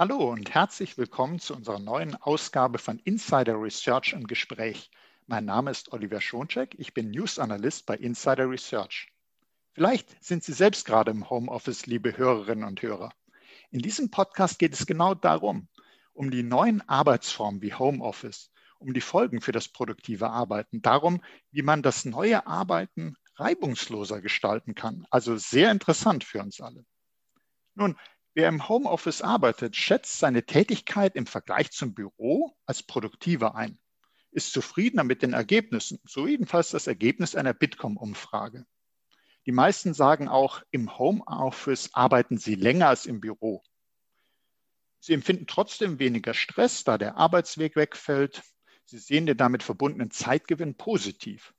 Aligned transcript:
Hallo 0.00 0.30
und 0.30 0.54
herzlich 0.54 0.96
willkommen 0.96 1.40
zu 1.40 1.54
unserer 1.54 1.78
neuen 1.78 2.14
Ausgabe 2.14 2.78
von 2.78 2.98
Insider 3.00 3.60
Research 3.60 4.14
im 4.14 4.26
Gespräch. 4.26 4.90
Mein 5.26 5.44
Name 5.44 5.70
ist 5.70 5.92
Oliver 5.92 6.22
Schoncheck, 6.22 6.74
ich 6.78 6.94
bin 6.94 7.10
News 7.10 7.38
Analyst 7.38 7.84
bei 7.84 7.98
Insider 7.98 8.48
Research. 8.48 9.12
Vielleicht 9.74 10.24
sind 10.24 10.42
Sie 10.42 10.54
selbst 10.54 10.86
gerade 10.86 11.10
im 11.10 11.28
Homeoffice, 11.28 11.84
liebe 11.84 12.16
Hörerinnen 12.16 12.64
und 12.64 12.80
Hörer. 12.80 13.12
In 13.70 13.80
diesem 13.80 14.10
Podcast 14.10 14.58
geht 14.58 14.72
es 14.72 14.86
genau 14.86 15.14
darum, 15.14 15.68
um 16.14 16.30
die 16.30 16.44
neuen 16.44 16.80
Arbeitsformen 16.88 17.60
wie 17.60 17.74
Homeoffice, 17.74 18.50
um 18.78 18.94
die 18.94 19.02
Folgen 19.02 19.42
für 19.42 19.52
das 19.52 19.68
produktive 19.68 20.30
Arbeiten, 20.30 20.80
darum, 20.80 21.22
wie 21.50 21.60
man 21.60 21.82
das 21.82 22.06
neue 22.06 22.46
Arbeiten 22.46 23.16
reibungsloser 23.36 24.22
gestalten 24.22 24.74
kann. 24.74 25.06
Also 25.10 25.36
sehr 25.36 25.70
interessant 25.70 26.24
für 26.24 26.40
uns 26.40 26.58
alle. 26.62 26.86
Nun, 27.74 27.98
wer 28.34 28.48
im 28.48 28.68
Homeoffice 28.68 29.22
arbeitet, 29.22 29.76
schätzt 29.76 30.18
seine 30.18 30.44
Tätigkeit 30.44 31.16
im 31.16 31.26
Vergleich 31.26 31.70
zum 31.70 31.94
Büro 31.94 32.56
als 32.66 32.82
produktiver 32.82 33.54
ein, 33.54 33.78
ist 34.30 34.52
zufriedener 34.52 35.04
mit 35.04 35.22
den 35.22 35.32
Ergebnissen, 35.32 35.98
so 36.04 36.26
jedenfalls 36.26 36.70
das 36.70 36.86
Ergebnis 36.86 37.34
einer 37.34 37.54
Bitkom-Umfrage. 37.54 38.66
Die 39.46 39.52
meisten 39.52 39.94
sagen 39.94 40.28
auch, 40.28 40.62
im 40.70 40.98
Homeoffice 40.98 41.90
arbeiten 41.94 42.38
sie 42.38 42.54
länger 42.54 42.88
als 42.88 43.06
im 43.06 43.20
Büro. 43.20 43.62
Sie 45.00 45.14
empfinden 45.14 45.46
trotzdem 45.46 45.98
weniger 45.98 46.34
Stress, 46.34 46.84
da 46.84 46.98
der 46.98 47.16
Arbeitsweg 47.16 47.74
wegfällt. 47.74 48.42
Sie 48.84 48.98
sehen 48.98 49.24
den 49.24 49.38
damit 49.38 49.62
verbundenen 49.62 50.10
Zeitgewinn 50.10 50.76
positiv. 50.76 51.54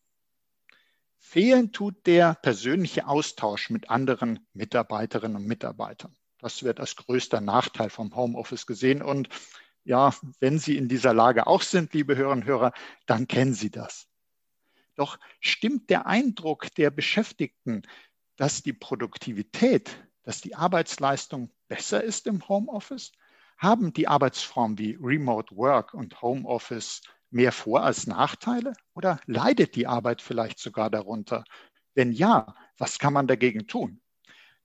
Fehlen 1.17 1.71
tut 1.71 2.05
der 2.05 2.35
persönliche 2.35 3.07
Austausch 3.07 3.69
mit 3.71 3.89
anderen 3.89 4.47
Mitarbeiterinnen 4.53 5.37
und 5.37 5.47
Mitarbeitern. 5.47 6.15
Das 6.41 6.63
wird 6.63 6.79
als 6.79 6.95
größter 6.95 7.39
Nachteil 7.39 7.89
vom 7.89 8.15
Homeoffice 8.15 8.65
gesehen. 8.65 9.01
Und 9.01 9.29
ja, 9.83 10.13
wenn 10.39 10.59
Sie 10.59 10.75
in 10.75 10.87
dieser 10.87 11.13
Lage 11.13 11.47
auch 11.47 11.61
sind, 11.61 11.93
liebe 11.93 12.15
Hörerinnen 12.17 12.43
und 12.43 12.49
Hörer, 12.49 12.73
dann 13.05 13.27
kennen 13.27 13.53
Sie 13.53 13.69
das. 13.69 14.07
Doch 14.95 15.19
stimmt 15.39 15.89
der 15.89 16.07
Eindruck 16.07 16.73
der 16.75 16.89
Beschäftigten, 16.89 17.83
dass 18.35 18.63
die 18.63 18.73
Produktivität, 18.73 19.97
dass 20.23 20.41
die 20.41 20.55
Arbeitsleistung 20.55 21.51
besser 21.67 22.03
ist 22.03 22.27
im 22.27 22.47
Homeoffice? 22.47 23.11
Haben 23.57 23.93
die 23.93 24.07
Arbeitsformen 24.07 24.79
wie 24.79 24.97
Remote 24.99 25.55
Work 25.55 25.93
und 25.93 26.21
Homeoffice 26.23 27.01
mehr 27.29 27.51
Vor- 27.51 27.83
als 27.83 28.07
Nachteile? 28.07 28.73
Oder 28.95 29.19
leidet 29.27 29.75
die 29.75 29.85
Arbeit 29.85 30.21
vielleicht 30.23 30.57
sogar 30.57 30.89
darunter? 30.89 31.43
Wenn 31.93 32.11
ja, 32.11 32.55
was 32.77 32.97
kann 32.97 33.13
man 33.13 33.27
dagegen 33.27 33.67
tun? 33.67 34.00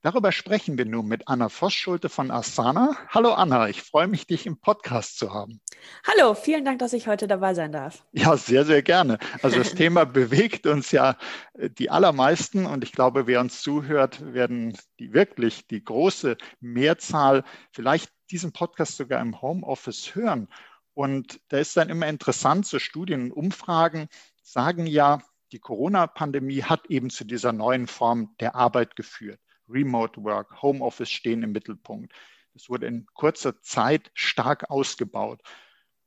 Darüber 0.07 0.31
sprechen 0.31 0.77
wir 0.77 0.85
nun 0.85 1.05
mit 1.05 1.27
Anna 1.27 1.49
Vosschulte 1.49 2.07
von 2.07 2.31
Asana. 2.31 2.95
Hallo 3.09 3.33
Anna, 3.33 3.67
ich 3.67 3.81
freue 3.81 4.07
mich, 4.07 4.25
dich 4.25 4.45
im 4.45 4.57
Podcast 4.57 5.19
zu 5.19 5.33
haben. 5.33 5.59
Hallo, 6.07 6.33
vielen 6.33 6.63
Dank, 6.63 6.79
dass 6.79 6.93
ich 6.93 7.09
heute 7.09 7.27
dabei 7.27 7.53
sein 7.53 7.73
darf. 7.73 8.05
Ja, 8.13 8.37
sehr, 8.37 8.63
sehr 8.63 8.81
gerne. 8.81 9.19
Also 9.41 9.57
das 9.57 9.75
Thema 9.75 10.05
bewegt 10.05 10.65
uns 10.65 10.91
ja 10.91 11.17
äh, 11.55 11.69
die 11.69 11.89
allermeisten 11.89 12.65
und 12.65 12.85
ich 12.85 12.93
glaube, 12.93 13.27
wer 13.27 13.41
uns 13.41 13.61
zuhört, 13.61 14.33
werden 14.33 14.77
die 14.97 15.11
wirklich 15.11 15.67
die 15.67 15.83
große 15.83 16.37
Mehrzahl 16.61 17.43
vielleicht 17.73 18.09
diesen 18.31 18.53
Podcast 18.53 18.95
sogar 18.95 19.19
im 19.19 19.41
Homeoffice 19.41 20.15
hören. 20.15 20.47
Und 20.93 21.41
da 21.49 21.57
ist 21.57 21.75
dann 21.75 21.89
immer 21.89 22.07
interessant, 22.07 22.65
so 22.65 22.79
Studien 22.79 23.23
und 23.23 23.31
Umfragen 23.33 24.07
sagen 24.41 24.87
ja, 24.87 25.21
die 25.51 25.59
Corona-Pandemie 25.59 26.63
hat 26.63 26.85
eben 26.85 27.09
zu 27.09 27.25
dieser 27.25 27.51
neuen 27.51 27.87
Form 27.87 28.33
der 28.39 28.55
Arbeit 28.55 28.95
geführt. 28.95 29.41
Remote 29.69 30.23
Work, 30.23 30.61
Homeoffice 30.61 31.09
stehen 31.09 31.43
im 31.43 31.51
Mittelpunkt. 31.51 32.13
Das 32.53 32.69
wurde 32.69 32.87
in 32.87 33.05
kurzer 33.13 33.61
Zeit 33.61 34.09
stark 34.13 34.69
ausgebaut. 34.69 35.41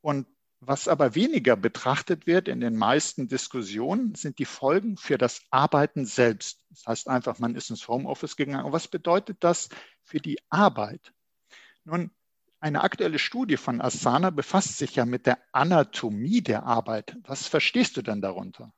Und 0.01 0.27
was 0.59 0.87
aber 0.87 1.15
weniger 1.15 1.55
betrachtet 1.55 2.27
wird 2.27 2.47
in 2.47 2.59
den 2.59 2.75
meisten 2.75 3.27
Diskussionen, 3.27 4.13
sind 4.13 4.37
die 4.37 4.45
Folgen 4.45 4.95
für 4.95 5.17
das 5.17 5.41
Arbeiten 5.49 6.05
selbst. 6.05 6.63
Das 6.69 6.85
heißt 6.85 7.07
einfach, 7.07 7.39
man 7.39 7.55
ist 7.55 7.71
ins 7.71 7.87
Homeoffice 7.87 8.35
gegangen. 8.35 8.65
Und 8.65 8.71
was 8.71 8.87
bedeutet 8.87 9.37
das 9.39 9.69
für 10.03 10.19
die 10.19 10.37
Arbeit? 10.49 11.13
Nun, 11.83 12.11
eine 12.59 12.81
aktuelle 12.83 13.17
Studie 13.17 13.57
von 13.57 13.81
Asana 13.81 14.29
befasst 14.29 14.77
sich 14.77 14.95
ja 14.95 15.05
mit 15.05 15.25
der 15.25 15.39
Anatomie 15.51 16.41
der 16.41 16.63
Arbeit. 16.63 17.17
Was 17.23 17.47
verstehst 17.47 17.97
du 17.97 18.03
denn 18.03 18.21
darunter? 18.21 18.71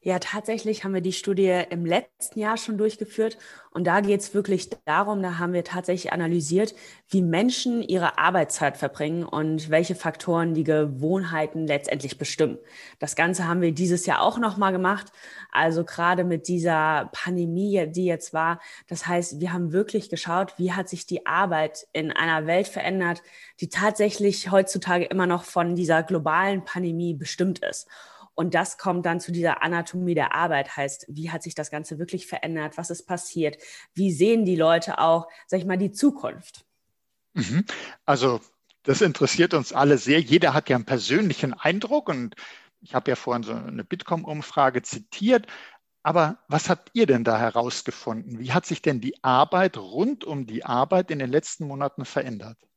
Ja, 0.00 0.20
tatsächlich 0.20 0.84
haben 0.84 0.94
wir 0.94 1.00
die 1.00 1.12
Studie 1.12 1.64
im 1.70 1.84
letzten 1.84 2.38
Jahr 2.38 2.56
schon 2.56 2.78
durchgeführt 2.78 3.36
und 3.72 3.84
da 3.84 4.00
geht 4.00 4.20
es 4.20 4.32
wirklich 4.32 4.70
darum, 4.84 5.24
da 5.24 5.38
haben 5.38 5.52
wir 5.52 5.64
tatsächlich 5.64 6.12
analysiert, 6.12 6.72
wie 7.08 7.20
Menschen 7.20 7.82
ihre 7.82 8.16
Arbeitszeit 8.16 8.76
verbringen 8.76 9.24
und 9.24 9.70
welche 9.70 9.96
Faktoren 9.96 10.54
die 10.54 10.62
Gewohnheiten 10.62 11.66
letztendlich 11.66 12.16
bestimmen. 12.16 12.58
Das 13.00 13.16
Ganze 13.16 13.48
haben 13.48 13.60
wir 13.60 13.72
dieses 13.72 14.06
Jahr 14.06 14.22
auch 14.22 14.38
nochmal 14.38 14.70
gemacht, 14.70 15.10
also 15.50 15.84
gerade 15.84 16.22
mit 16.22 16.46
dieser 16.46 17.10
Pandemie, 17.12 17.88
die 17.88 18.04
jetzt 18.04 18.32
war. 18.32 18.60
Das 18.86 19.08
heißt, 19.08 19.40
wir 19.40 19.52
haben 19.52 19.72
wirklich 19.72 20.10
geschaut, 20.10 20.54
wie 20.58 20.72
hat 20.72 20.88
sich 20.88 21.06
die 21.06 21.26
Arbeit 21.26 21.88
in 21.92 22.12
einer 22.12 22.46
Welt 22.46 22.68
verändert, 22.68 23.20
die 23.60 23.68
tatsächlich 23.68 24.52
heutzutage 24.52 25.06
immer 25.06 25.26
noch 25.26 25.42
von 25.42 25.74
dieser 25.74 26.04
globalen 26.04 26.64
Pandemie 26.64 27.14
bestimmt 27.14 27.58
ist. 27.58 27.88
Und 28.38 28.54
das 28.54 28.78
kommt 28.78 29.04
dann 29.04 29.18
zu 29.18 29.32
dieser 29.32 29.64
Anatomie 29.64 30.14
der 30.14 30.32
Arbeit, 30.32 30.76
heißt, 30.76 31.06
wie 31.08 31.32
hat 31.32 31.42
sich 31.42 31.56
das 31.56 31.72
Ganze 31.72 31.98
wirklich 31.98 32.28
verändert, 32.28 32.78
was 32.78 32.88
ist 32.88 33.04
passiert, 33.04 33.56
wie 33.94 34.12
sehen 34.12 34.44
die 34.44 34.54
Leute 34.54 35.00
auch, 35.00 35.26
sag 35.48 35.58
ich 35.58 35.66
mal, 35.66 35.76
die 35.76 35.90
Zukunft. 35.90 36.64
Mhm. 37.34 37.64
Also 38.04 38.40
das 38.84 39.00
interessiert 39.00 39.54
uns 39.54 39.72
alle 39.72 39.98
sehr. 39.98 40.20
Jeder 40.20 40.54
hat 40.54 40.68
ja 40.68 40.76
einen 40.76 40.84
persönlichen 40.84 41.52
Eindruck 41.52 42.08
und 42.08 42.36
ich 42.80 42.94
habe 42.94 43.10
ja 43.10 43.16
vorhin 43.16 43.42
so 43.42 43.54
eine 43.54 43.82
Bitkom-Umfrage 43.82 44.82
zitiert. 44.82 45.48
Aber 46.04 46.38
was 46.46 46.70
habt 46.70 46.90
ihr 46.92 47.06
denn 47.06 47.24
da 47.24 47.40
herausgefunden? 47.40 48.38
Wie 48.38 48.52
hat 48.52 48.66
sich 48.66 48.82
denn 48.82 49.00
die 49.00 49.16
Arbeit 49.24 49.76
rund 49.78 50.22
um 50.22 50.46
die 50.46 50.64
Arbeit 50.64 51.10
in 51.10 51.18
den 51.18 51.32
letzten 51.32 51.66
Monaten 51.66 52.04
verändert? 52.04 52.67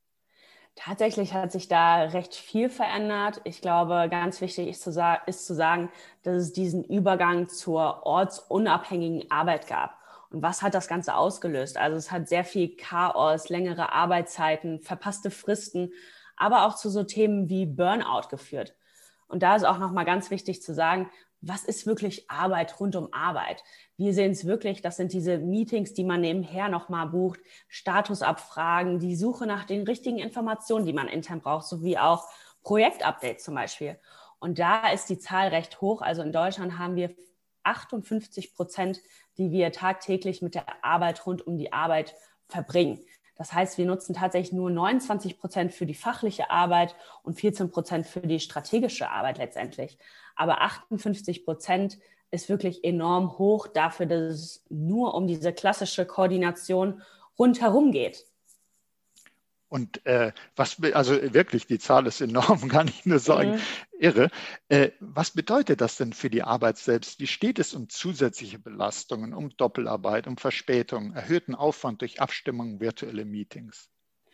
Tatsächlich 0.75 1.33
hat 1.33 1.51
sich 1.51 1.67
da 1.67 2.03
recht 2.03 2.33
viel 2.33 2.69
verändert. 2.69 3.41
Ich 3.43 3.61
glaube, 3.61 4.07
ganz 4.09 4.39
wichtig 4.41 4.69
ist 4.69 4.81
zu, 4.81 4.91
sagen, 4.91 5.21
ist 5.27 5.45
zu 5.45 5.53
sagen, 5.53 5.91
dass 6.23 6.35
es 6.35 6.53
diesen 6.53 6.83
Übergang 6.83 7.49
zur 7.49 8.05
ortsunabhängigen 8.05 9.29
Arbeit 9.29 9.67
gab. 9.67 9.97
Und 10.31 10.41
was 10.41 10.61
hat 10.61 10.73
das 10.73 10.87
Ganze 10.87 11.15
ausgelöst? 11.15 11.77
Also 11.77 11.97
es 11.97 12.09
hat 12.11 12.29
sehr 12.29 12.45
viel 12.45 12.75
Chaos, 12.77 13.49
längere 13.49 13.91
Arbeitszeiten, 13.91 14.79
verpasste 14.81 15.29
Fristen, 15.29 15.91
aber 16.37 16.65
auch 16.65 16.75
zu 16.75 16.89
so 16.89 17.03
Themen 17.03 17.49
wie 17.49 17.65
Burnout 17.65 18.29
geführt. 18.29 18.73
Und 19.27 19.43
da 19.43 19.55
ist 19.55 19.65
auch 19.65 19.77
nochmal 19.77 20.05
ganz 20.05 20.31
wichtig 20.31 20.61
zu 20.61 20.73
sagen, 20.73 21.09
was 21.41 21.63
ist 21.63 21.87
wirklich 21.87 22.29
Arbeit 22.29 22.79
rund 22.79 22.95
um 22.95 23.11
Arbeit? 23.11 23.63
Wir 23.97 24.13
sehen 24.13 24.31
es 24.31 24.45
wirklich, 24.45 24.81
das 24.81 24.97
sind 24.97 25.11
diese 25.11 25.39
Meetings, 25.39 25.93
die 25.93 26.03
man 26.03 26.21
nebenher 26.21 26.69
nochmal 26.69 27.07
bucht, 27.07 27.39
Statusabfragen, 27.67 28.99
die 28.99 29.15
Suche 29.15 29.47
nach 29.47 29.65
den 29.65 29.83
richtigen 29.83 30.19
Informationen, 30.19 30.85
die 30.85 30.93
man 30.93 31.07
intern 31.07 31.41
braucht, 31.41 31.65
sowie 31.65 31.97
auch 31.97 32.27
Projektupdates 32.63 33.43
zum 33.43 33.55
Beispiel. 33.55 33.99
Und 34.39 34.59
da 34.59 34.91
ist 34.91 35.09
die 35.09 35.19
Zahl 35.19 35.49
recht 35.49 35.81
hoch. 35.81 36.01
Also 36.01 36.21
in 36.21 36.31
Deutschland 36.31 36.77
haben 36.77 36.95
wir 36.95 37.15
58 37.63 38.53
Prozent, 38.53 38.99
die 39.37 39.51
wir 39.51 39.71
tagtäglich 39.71 40.41
mit 40.41 40.55
der 40.55 40.83
Arbeit 40.83 41.25
rund 41.25 41.45
um 41.45 41.57
die 41.57 41.73
Arbeit 41.73 42.15
verbringen. 42.47 42.99
Das 43.41 43.53
heißt, 43.53 43.79
wir 43.79 43.87
nutzen 43.87 44.13
tatsächlich 44.13 44.53
nur 44.53 44.69
29 44.69 45.39
Prozent 45.39 45.73
für 45.73 45.87
die 45.87 45.95
fachliche 45.95 46.51
Arbeit 46.51 46.95
und 47.23 47.39
14 47.39 47.71
Prozent 47.71 48.05
für 48.05 48.19
die 48.19 48.39
strategische 48.39 49.09
Arbeit 49.09 49.39
letztendlich. 49.39 49.97
Aber 50.35 50.61
58 50.61 51.43
Prozent 51.43 51.97
ist 52.29 52.49
wirklich 52.49 52.83
enorm 52.83 53.39
hoch 53.39 53.65
dafür, 53.65 54.05
dass 54.05 54.21
es 54.21 54.65
nur 54.69 55.15
um 55.15 55.25
diese 55.25 55.53
klassische 55.53 56.05
Koordination 56.05 57.01
rundherum 57.39 57.91
geht. 57.91 58.27
Und 59.71 60.05
äh, 60.05 60.33
was, 60.57 60.83
also 60.91 61.33
wirklich, 61.33 61.65
die 61.65 61.79
Zahl 61.79 62.05
ist 62.05 62.19
enorm, 62.19 62.67
kann 62.67 62.89
ich 62.89 63.05
nur 63.05 63.19
sagen, 63.19 63.51
mhm. 63.51 63.59
irre. 64.01 64.29
Äh, 64.67 64.89
was 64.99 65.31
bedeutet 65.31 65.79
das 65.79 65.95
denn 65.95 66.11
für 66.11 66.29
die 66.29 66.43
Arbeit 66.43 66.77
selbst? 66.77 67.21
Wie 67.21 67.27
steht 67.27 67.57
es 67.57 67.73
um 67.73 67.87
zusätzliche 67.87 68.59
Belastungen, 68.59 69.33
um 69.33 69.49
Doppelarbeit, 69.55 70.27
um 70.27 70.35
Verspätung, 70.35 71.13
erhöhten 71.13 71.55
Aufwand 71.55 72.01
durch 72.01 72.19
Abstimmungen, 72.19 72.81
virtuelle 72.81 73.23
Meetings? 73.23 73.89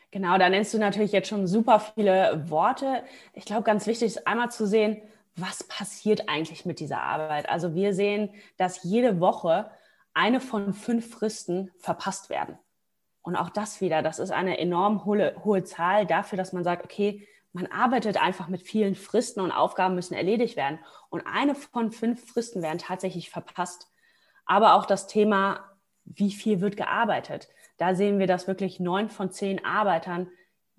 Genau, 0.09 0.39
da 0.39 0.49
nennst 0.49 0.73
du 0.73 0.79
natürlich 0.79 1.11
jetzt 1.11 1.29
schon 1.29 1.45
super 1.45 1.81
viele 1.81 2.49
Worte. 2.49 3.03
Ich 3.33 3.45
glaube, 3.45 3.61
ganz 3.61 3.85
wichtig 3.85 4.07
ist 4.07 4.25
einmal 4.25 4.49
zu 4.49 4.65
sehen, 4.65 5.03
was 5.35 5.63
passiert 5.65 6.29
eigentlich 6.29 6.65
mit 6.65 6.79
dieser 6.79 7.03
Arbeit. 7.03 7.47
Also 7.47 7.75
wir 7.75 7.93
sehen, 7.93 8.33
dass 8.57 8.81
jede 8.81 9.19
Woche 9.19 9.69
eine 10.15 10.39
von 10.39 10.73
fünf 10.73 11.11
Fristen 11.11 11.69
verpasst 11.77 12.31
werden. 12.31 12.57
Und 13.27 13.35
auch 13.35 13.49
das 13.49 13.81
wieder, 13.81 14.01
das 14.01 14.19
ist 14.19 14.31
eine 14.31 14.57
enorm 14.57 15.03
hohe, 15.03 15.35
hohe 15.43 15.61
Zahl 15.65 16.05
dafür, 16.05 16.37
dass 16.37 16.53
man 16.53 16.63
sagt, 16.63 16.85
okay, 16.85 17.27
man 17.51 17.67
arbeitet 17.67 18.15
einfach 18.15 18.47
mit 18.47 18.61
vielen 18.61 18.95
Fristen 18.95 19.41
und 19.41 19.51
Aufgaben 19.51 19.95
müssen 19.95 20.13
erledigt 20.13 20.55
werden. 20.55 20.79
Und 21.09 21.27
eine 21.27 21.53
von 21.53 21.91
fünf 21.91 22.25
Fristen 22.31 22.61
werden 22.61 22.77
tatsächlich 22.77 23.29
verpasst. 23.29 23.89
Aber 24.45 24.75
auch 24.75 24.85
das 24.85 25.07
Thema, 25.07 25.59
wie 26.05 26.31
viel 26.31 26.61
wird 26.61 26.77
gearbeitet? 26.77 27.49
Da 27.77 27.95
sehen 27.95 28.17
wir, 28.17 28.27
dass 28.27 28.47
wirklich 28.47 28.79
neun 28.79 29.09
von 29.09 29.29
zehn 29.29 29.65
Arbeitern 29.65 30.29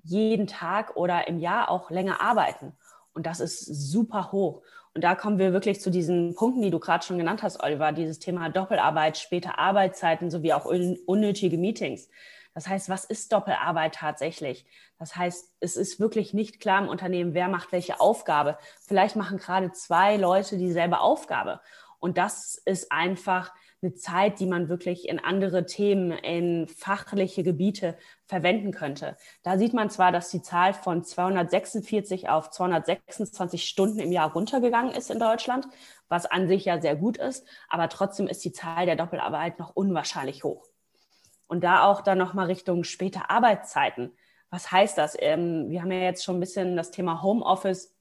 jeden 0.02 0.46
Tag 0.46 0.96
oder 0.96 1.28
im 1.28 1.40
Jahr 1.40 1.70
auch 1.70 1.90
länger 1.90 2.22
arbeiten. 2.22 2.72
Und 3.12 3.26
das 3.26 3.40
ist 3.40 3.66
super 3.66 4.32
hoch. 4.32 4.62
Und 4.94 5.04
da 5.04 5.14
kommen 5.14 5.38
wir 5.38 5.52
wirklich 5.52 5.82
zu 5.82 5.90
diesen 5.90 6.34
Punkten, 6.34 6.62
die 6.62 6.70
du 6.70 6.78
gerade 6.78 7.04
schon 7.04 7.18
genannt 7.18 7.42
hast, 7.42 7.62
Oliver, 7.62 7.92
dieses 7.92 8.20
Thema 8.20 8.48
Doppelarbeit, 8.48 9.18
späte 9.18 9.58
Arbeitszeiten 9.58 10.30
sowie 10.30 10.54
auch 10.54 10.64
unnötige 10.64 11.58
Meetings. 11.58 12.08
Das 12.58 12.66
heißt, 12.66 12.88
was 12.88 13.04
ist 13.04 13.32
Doppelarbeit 13.32 13.94
tatsächlich? 13.94 14.66
Das 14.98 15.14
heißt, 15.14 15.54
es 15.60 15.76
ist 15.76 16.00
wirklich 16.00 16.34
nicht 16.34 16.58
klar 16.58 16.82
im 16.82 16.88
Unternehmen, 16.88 17.32
wer 17.32 17.46
macht 17.46 17.70
welche 17.70 18.00
Aufgabe. 18.00 18.58
Vielleicht 18.80 19.14
machen 19.14 19.38
gerade 19.38 19.70
zwei 19.70 20.16
Leute 20.16 20.58
dieselbe 20.58 20.98
Aufgabe. 20.98 21.60
Und 22.00 22.18
das 22.18 22.60
ist 22.64 22.90
einfach 22.90 23.54
eine 23.80 23.94
Zeit, 23.94 24.40
die 24.40 24.46
man 24.46 24.68
wirklich 24.68 25.08
in 25.08 25.20
andere 25.20 25.66
Themen, 25.66 26.10
in 26.10 26.66
fachliche 26.66 27.44
Gebiete 27.44 27.96
verwenden 28.26 28.72
könnte. 28.72 29.16
Da 29.44 29.56
sieht 29.56 29.72
man 29.72 29.88
zwar, 29.88 30.10
dass 30.10 30.28
die 30.28 30.42
Zahl 30.42 30.74
von 30.74 31.04
246 31.04 32.28
auf 32.28 32.50
226 32.50 33.68
Stunden 33.68 34.00
im 34.00 34.10
Jahr 34.10 34.32
runtergegangen 34.32 34.92
ist 34.92 35.12
in 35.12 35.20
Deutschland, 35.20 35.68
was 36.08 36.26
an 36.26 36.48
sich 36.48 36.64
ja 36.64 36.80
sehr 36.80 36.96
gut 36.96 37.18
ist, 37.18 37.46
aber 37.68 37.88
trotzdem 37.88 38.26
ist 38.26 38.44
die 38.44 38.50
Zahl 38.50 38.84
der 38.84 38.96
Doppelarbeit 38.96 39.60
noch 39.60 39.76
unwahrscheinlich 39.76 40.42
hoch. 40.42 40.66
Und 41.48 41.64
da 41.64 41.84
auch 41.84 42.02
dann 42.02 42.18
nochmal 42.18 42.46
Richtung 42.46 42.84
später 42.84 43.30
Arbeitszeiten. 43.30 44.12
Was 44.50 44.70
heißt 44.70 44.96
das? 44.96 45.16
Ähm, 45.18 45.68
wir 45.68 45.82
haben 45.82 45.92
ja 45.92 45.98
jetzt 45.98 46.24
schon 46.24 46.36
ein 46.36 46.40
bisschen 46.40 46.76
das 46.76 46.90
Thema 46.90 47.22
Homeoffice 47.22 47.94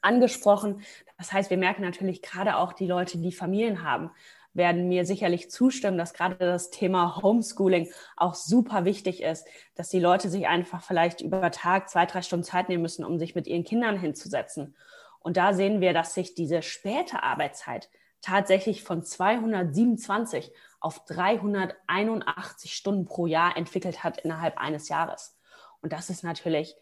angesprochen. 0.00 0.82
Das 1.18 1.32
heißt, 1.32 1.50
wir 1.50 1.58
merken 1.58 1.82
natürlich 1.82 2.22
gerade 2.22 2.56
auch 2.56 2.72
die 2.72 2.86
Leute, 2.86 3.18
die 3.18 3.32
Familien 3.32 3.82
haben, 3.82 4.10
werden 4.52 4.88
mir 4.88 5.04
sicherlich 5.04 5.50
zustimmen, 5.50 5.98
dass 5.98 6.14
gerade 6.14 6.36
das 6.36 6.70
Thema 6.70 7.20
Homeschooling 7.22 7.90
auch 8.16 8.34
super 8.34 8.84
wichtig 8.84 9.22
ist, 9.22 9.46
dass 9.74 9.88
die 9.88 10.00
Leute 10.00 10.28
sich 10.28 10.46
einfach 10.46 10.82
vielleicht 10.82 11.20
über 11.20 11.50
Tag 11.50 11.88
zwei, 11.88 12.06
drei 12.06 12.22
Stunden 12.22 12.44
Zeit 12.44 12.68
nehmen 12.68 12.82
müssen, 12.82 13.04
um 13.04 13.18
sich 13.18 13.34
mit 13.34 13.46
ihren 13.46 13.64
Kindern 13.64 13.98
hinzusetzen. 13.98 14.76
Und 15.18 15.36
da 15.36 15.54
sehen 15.54 15.80
wir, 15.80 15.92
dass 15.92 16.14
sich 16.14 16.34
diese 16.34 16.62
späte 16.62 17.22
Arbeitszeit 17.22 17.88
tatsächlich 18.20 18.84
von 18.84 19.02
227 19.02 20.52
auf 20.84 21.04
381 21.06 22.74
Stunden 22.74 23.06
pro 23.06 23.26
Jahr 23.26 23.56
entwickelt 23.56 24.04
hat 24.04 24.18
innerhalb 24.18 24.58
eines 24.58 24.88
Jahres. 24.88 25.36
Und 25.80 25.92
das 25.92 26.10
ist 26.10 26.22
natürlich 26.24 26.76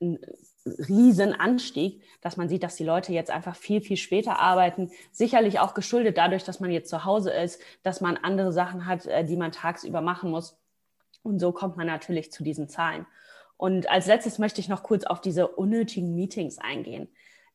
ein 0.00 0.18
Riesenanstieg, 0.66 2.02
dass 2.20 2.36
man 2.36 2.48
sieht, 2.48 2.62
dass 2.62 2.76
die 2.76 2.84
Leute 2.84 3.12
jetzt 3.12 3.30
einfach 3.30 3.56
viel, 3.56 3.80
viel 3.80 3.96
später 3.96 4.38
arbeiten. 4.38 4.90
Sicherlich 5.10 5.58
auch 5.58 5.74
geschuldet 5.74 6.18
dadurch, 6.18 6.44
dass 6.44 6.60
man 6.60 6.70
jetzt 6.70 6.90
zu 6.90 7.04
Hause 7.04 7.30
ist, 7.30 7.60
dass 7.82 8.00
man 8.00 8.16
andere 8.16 8.52
Sachen 8.52 8.86
hat, 8.86 9.06
äh, 9.06 9.24
die 9.24 9.36
man 9.36 9.52
tagsüber 9.52 10.02
machen 10.02 10.30
muss. 10.30 10.58
Und 11.22 11.38
so 11.38 11.52
kommt 11.52 11.76
man 11.76 11.86
natürlich 11.86 12.30
zu 12.30 12.42
diesen 12.42 12.68
Zahlen. 12.68 13.06
Und 13.56 13.88
als 13.88 14.06
letztes 14.06 14.38
möchte 14.38 14.60
ich 14.60 14.68
noch 14.68 14.82
kurz 14.82 15.04
auf 15.04 15.20
diese 15.20 15.48
unnötigen 15.48 16.14
Meetings 16.14 16.58
eingehen. 16.58 17.08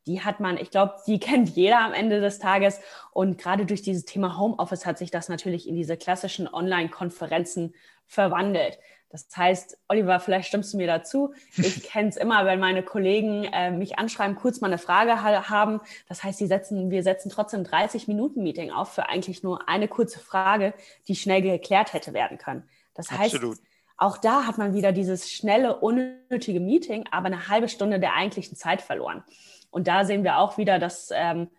Die 0.07 0.21
hat 0.21 0.39
man, 0.39 0.57
ich 0.57 0.71
glaube, 0.71 0.95
die 1.05 1.19
kennt 1.19 1.49
jeder 1.49 1.79
am 1.79 1.93
Ende 1.93 2.21
des 2.21 2.39
Tages. 2.39 2.79
Und 3.11 3.37
gerade 3.37 3.65
durch 3.65 3.81
dieses 3.81 4.05
Thema 4.05 4.37
Homeoffice 4.37 4.85
hat 4.85 4.97
sich 4.97 5.11
das 5.11 5.29
natürlich 5.29 5.67
in 5.67 5.75
diese 5.75 5.97
klassischen 5.97 6.47
Online-Konferenzen 6.51 7.75
verwandelt. 8.07 8.79
Das 9.11 9.27
heißt, 9.35 9.77
Oliver, 9.89 10.19
vielleicht 10.19 10.47
stimmst 10.47 10.73
du 10.73 10.77
mir 10.77 10.87
dazu. 10.87 11.33
Ich 11.57 11.83
kenne 11.89 12.09
es 12.09 12.17
immer, 12.17 12.45
wenn 12.45 12.59
meine 12.59 12.81
Kollegen 12.81 13.43
äh, 13.43 13.71
mich 13.71 13.99
anschreiben, 13.99 14.35
kurz 14.35 14.61
mal 14.61 14.67
eine 14.67 14.77
Frage 14.77 15.21
ha 15.21 15.49
haben. 15.49 15.81
Das 16.07 16.23
heißt, 16.23 16.39
sie 16.39 16.47
setzen, 16.47 16.89
wir 16.89 17.03
setzen 17.03 17.29
trotzdem 17.29 17.63
30 17.63 18.07
Minuten 18.07 18.41
Meeting 18.41 18.71
auf 18.71 18.93
für 18.93 19.09
eigentlich 19.09 19.43
nur 19.43 19.67
eine 19.67 19.87
kurze 19.87 20.19
Frage, 20.19 20.73
die 21.07 21.15
schnell 21.15 21.41
geklärt 21.41 21.93
hätte 21.93 22.13
werden 22.13 22.37
können. 22.37 22.63
Das 22.93 23.11
heißt, 23.11 23.35
Absolut. 23.35 23.57
auch 23.97 24.17
da 24.17 24.45
hat 24.45 24.57
man 24.57 24.73
wieder 24.73 24.91
dieses 24.93 25.29
schnelle, 25.29 25.77
unnötige 25.77 26.59
Meeting, 26.59 27.05
aber 27.11 27.27
eine 27.27 27.49
halbe 27.49 27.67
Stunde 27.67 27.99
der 27.99 28.13
eigentlichen 28.13 28.55
Zeit 28.55 28.81
verloren. 28.81 29.23
Und 29.71 29.87
da 29.87 30.05
sehen 30.05 30.23
wir 30.23 30.37
auch 30.37 30.57
wieder, 30.57 30.77
dass 30.77 31.09
ähm, 31.13 31.49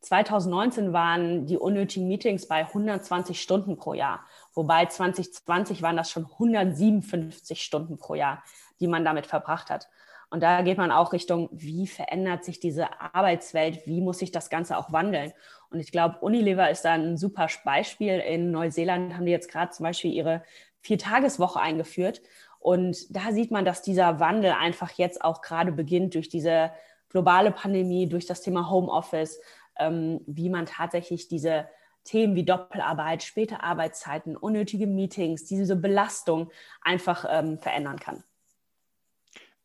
2019 0.00 0.92
waren 0.92 1.46
die 1.46 1.56
unnötigen 1.56 2.08
Meetings 2.08 2.46
bei 2.46 2.66
120 2.66 3.40
Stunden 3.40 3.76
pro 3.76 3.94
Jahr. 3.94 4.20
Wobei 4.52 4.86
2020 4.86 5.82
waren 5.82 5.96
das 5.96 6.10
schon 6.10 6.24
157 6.24 7.62
Stunden 7.62 7.96
pro 7.98 8.14
Jahr, 8.14 8.42
die 8.80 8.88
man 8.88 9.04
damit 9.04 9.26
verbracht 9.26 9.70
hat. 9.70 9.88
Und 10.28 10.42
da 10.42 10.62
geht 10.62 10.78
man 10.78 10.90
auch 10.90 11.12
Richtung, 11.12 11.50
wie 11.52 11.86
verändert 11.86 12.42
sich 12.42 12.58
diese 12.58 13.00
Arbeitswelt, 13.00 13.86
wie 13.86 14.00
muss 14.00 14.18
sich 14.18 14.32
das 14.32 14.50
Ganze 14.50 14.78
auch 14.78 14.90
wandeln. 14.90 15.32
Und 15.70 15.78
ich 15.78 15.92
glaube, 15.92 16.18
Unilever 16.20 16.70
ist 16.70 16.86
da 16.86 16.92
ein 16.92 17.16
super 17.16 17.48
Beispiel. 17.64 18.18
In 18.18 18.50
Neuseeland 18.50 19.14
haben 19.14 19.26
die 19.26 19.32
jetzt 19.32 19.50
gerade 19.50 19.72
zum 19.72 19.84
Beispiel 19.84 20.12
ihre 20.12 20.42
Viertageswoche 20.80 21.60
eingeführt. 21.60 22.22
Und 22.58 23.14
da 23.14 23.32
sieht 23.32 23.50
man, 23.50 23.64
dass 23.64 23.82
dieser 23.82 24.20
Wandel 24.20 24.52
einfach 24.52 24.92
jetzt 24.92 25.22
auch 25.22 25.42
gerade 25.42 25.70
beginnt 25.70 26.14
durch 26.14 26.28
diese 26.28 26.72
globale 27.12 27.52
Pandemie, 27.52 28.08
durch 28.08 28.26
das 28.26 28.40
Thema 28.40 28.68
Homeoffice, 28.68 29.40
ähm, 29.78 30.20
wie 30.26 30.50
man 30.50 30.66
tatsächlich 30.66 31.28
diese 31.28 31.68
Themen 32.04 32.34
wie 32.34 32.44
Doppelarbeit, 32.44 33.22
späte 33.22 33.62
Arbeitszeiten, 33.62 34.36
unnötige 34.36 34.88
Meetings, 34.88 35.44
diese 35.44 35.76
Belastung 35.76 36.50
einfach 36.80 37.24
ähm, 37.28 37.58
verändern 37.58 38.00
kann. 38.00 38.24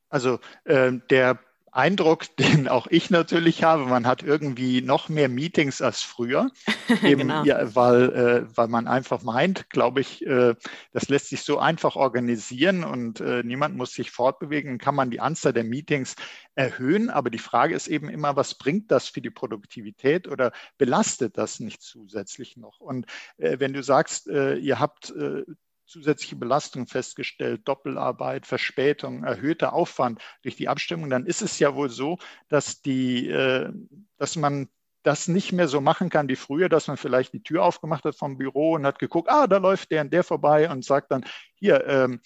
Also 0.10 0.40
äh, 0.66 0.92
der 1.10 1.40
Eindruck, 1.78 2.26
den 2.38 2.68
auch 2.68 2.88
ich 2.88 3.10
natürlich 3.10 3.64
habe, 3.64 3.86
man 3.86 4.08
hat 4.08 4.24
irgendwie 4.24 4.82
noch 4.82 5.10
mehr 5.10 5.30
Meetings 5.30 5.82
als 5.82 6.02
früher, 6.02 6.50
eben 7.04 7.22
genau. 7.22 7.44
ja, 7.44 7.76
weil, 7.76 8.10
äh, 8.14 8.58
weil 8.58 8.68
man 8.68 8.88
einfach 8.88 9.22
meint, 9.24 9.70
glaube 9.70 10.02
ich, 10.02 10.26
äh, 10.26 10.56
das 10.92 11.10
lässt 11.10 11.30
sich 11.30 11.44
so 11.44 11.60
einfach 11.60 11.96
organisieren 11.96 12.84
und 12.84 13.22
äh, 13.22 13.44
niemand 13.44 13.78
muss 13.78 13.94
sich 13.94 14.12
fortbewegen, 14.12 14.80
kann 14.80 14.96
man 14.96 15.12
die 15.12 15.20
Anzahl 15.20 15.54
der 15.54 15.64
Meetings 15.64 16.16
erhöhen. 16.56 17.10
Aber 17.10 17.30
die 17.30 17.38
Frage 17.38 17.76
ist 17.76 17.88
eben 17.88 18.10
immer, 18.10 18.36
was 18.36 18.56
bringt 18.56 18.92
das 18.92 19.08
für 19.08 19.22
die 19.22 19.30
Produktivität 19.30 20.28
oder 20.28 20.52
belastet 20.78 21.38
das 21.38 21.60
nicht 21.60 21.82
zusätzlich 21.82 22.58
noch? 22.58 22.80
Und 22.80 23.06
äh, 23.38 23.60
wenn 23.60 23.74
du 23.74 23.84
sagst, 23.84 24.28
äh, 24.28 24.56
ihr 24.56 24.80
habt 24.80 25.12
äh, 25.12 25.44
zusätzliche 25.88 26.36
Belastung 26.36 26.86
festgestellt, 26.86 27.68
Doppelarbeit, 27.68 28.46
Verspätung, 28.46 29.24
erhöhter 29.24 29.74
Aufwand 29.74 30.22
durch 30.44 30.56
die 30.56 30.68
Abstimmung, 30.68 31.10
dann 31.10 31.26
ist 31.26 31.42
es 31.42 31.60
ja 31.60 31.76
wohl 31.76 31.90
so, 31.90 32.18
dass, 32.50 32.82
die, 32.82 33.30
äh, 33.30 33.72
dass 34.18 34.36
man 34.36 34.68
das 35.04 35.30
nicht 35.30 35.54
mehr 35.54 35.70
so 35.70 35.80
machen 35.80 36.10
kann 36.10 36.28
wie 36.28 36.36
früher, 36.36 36.68
dass 36.68 36.88
man 36.88 36.98
vielleicht 36.98 37.34
die 37.34 37.42
Tür 37.42 37.64
aufgemacht 37.64 38.04
hat 38.04 38.16
vom 38.16 38.38
Büro 38.38 38.74
und 38.74 38.86
hat 38.86 39.00
geguckt, 39.00 39.30
ah, 39.30 39.48
da 39.48 39.58
läuft 39.58 39.92
der 39.92 40.02
und 40.02 40.12
der 40.12 40.24
vorbei 40.24 40.70
und 40.70 40.84
sagt 40.84 41.12
dann, 41.12 41.24
hier, 41.56 41.88
ähm, 41.88 42.20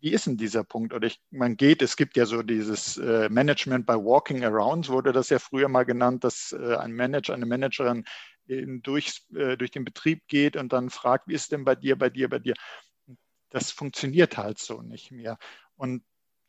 wie 0.00 0.12
ist 0.12 0.26
denn 0.26 0.38
dieser 0.38 0.64
Punkt? 0.64 0.94
Oder 0.94 1.06
ich, 1.06 1.20
man 1.30 1.56
geht, 1.56 1.82
es 1.82 1.96
gibt 1.96 2.16
ja 2.16 2.24
so 2.24 2.42
dieses 2.42 2.96
äh, 2.96 3.28
Management 3.28 3.86
by 3.86 3.92
Walking 3.92 4.44
Around, 4.44 4.88
wurde 4.88 5.12
das 5.12 5.28
ja 5.28 5.38
früher 5.38 5.68
mal 5.68 5.84
genannt, 5.84 6.24
dass 6.24 6.52
äh, 6.52 6.76
ein 6.76 6.92
Manager, 6.92 7.34
eine 7.34 7.46
Managerin 7.46 8.04
durch, 8.48 9.24
durch 9.30 9.70
den 9.70 9.84
Betrieb 9.84 10.26
geht 10.26 10.56
und 10.56 10.72
dann 10.72 10.90
fragt, 10.90 11.28
wie 11.28 11.34
ist 11.34 11.52
denn 11.52 11.64
bei 11.64 11.76
dir, 11.76 11.96
bei 11.96 12.10
dir, 12.10 12.28
bei 12.28 12.40
dir? 12.40 12.54
Das 13.52 13.70
funktioniert 13.70 14.38
halt 14.38 14.58
so 14.58 14.82
nicht 14.82 15.12
mehr. 15.12 15.38
Und 15.76 16.02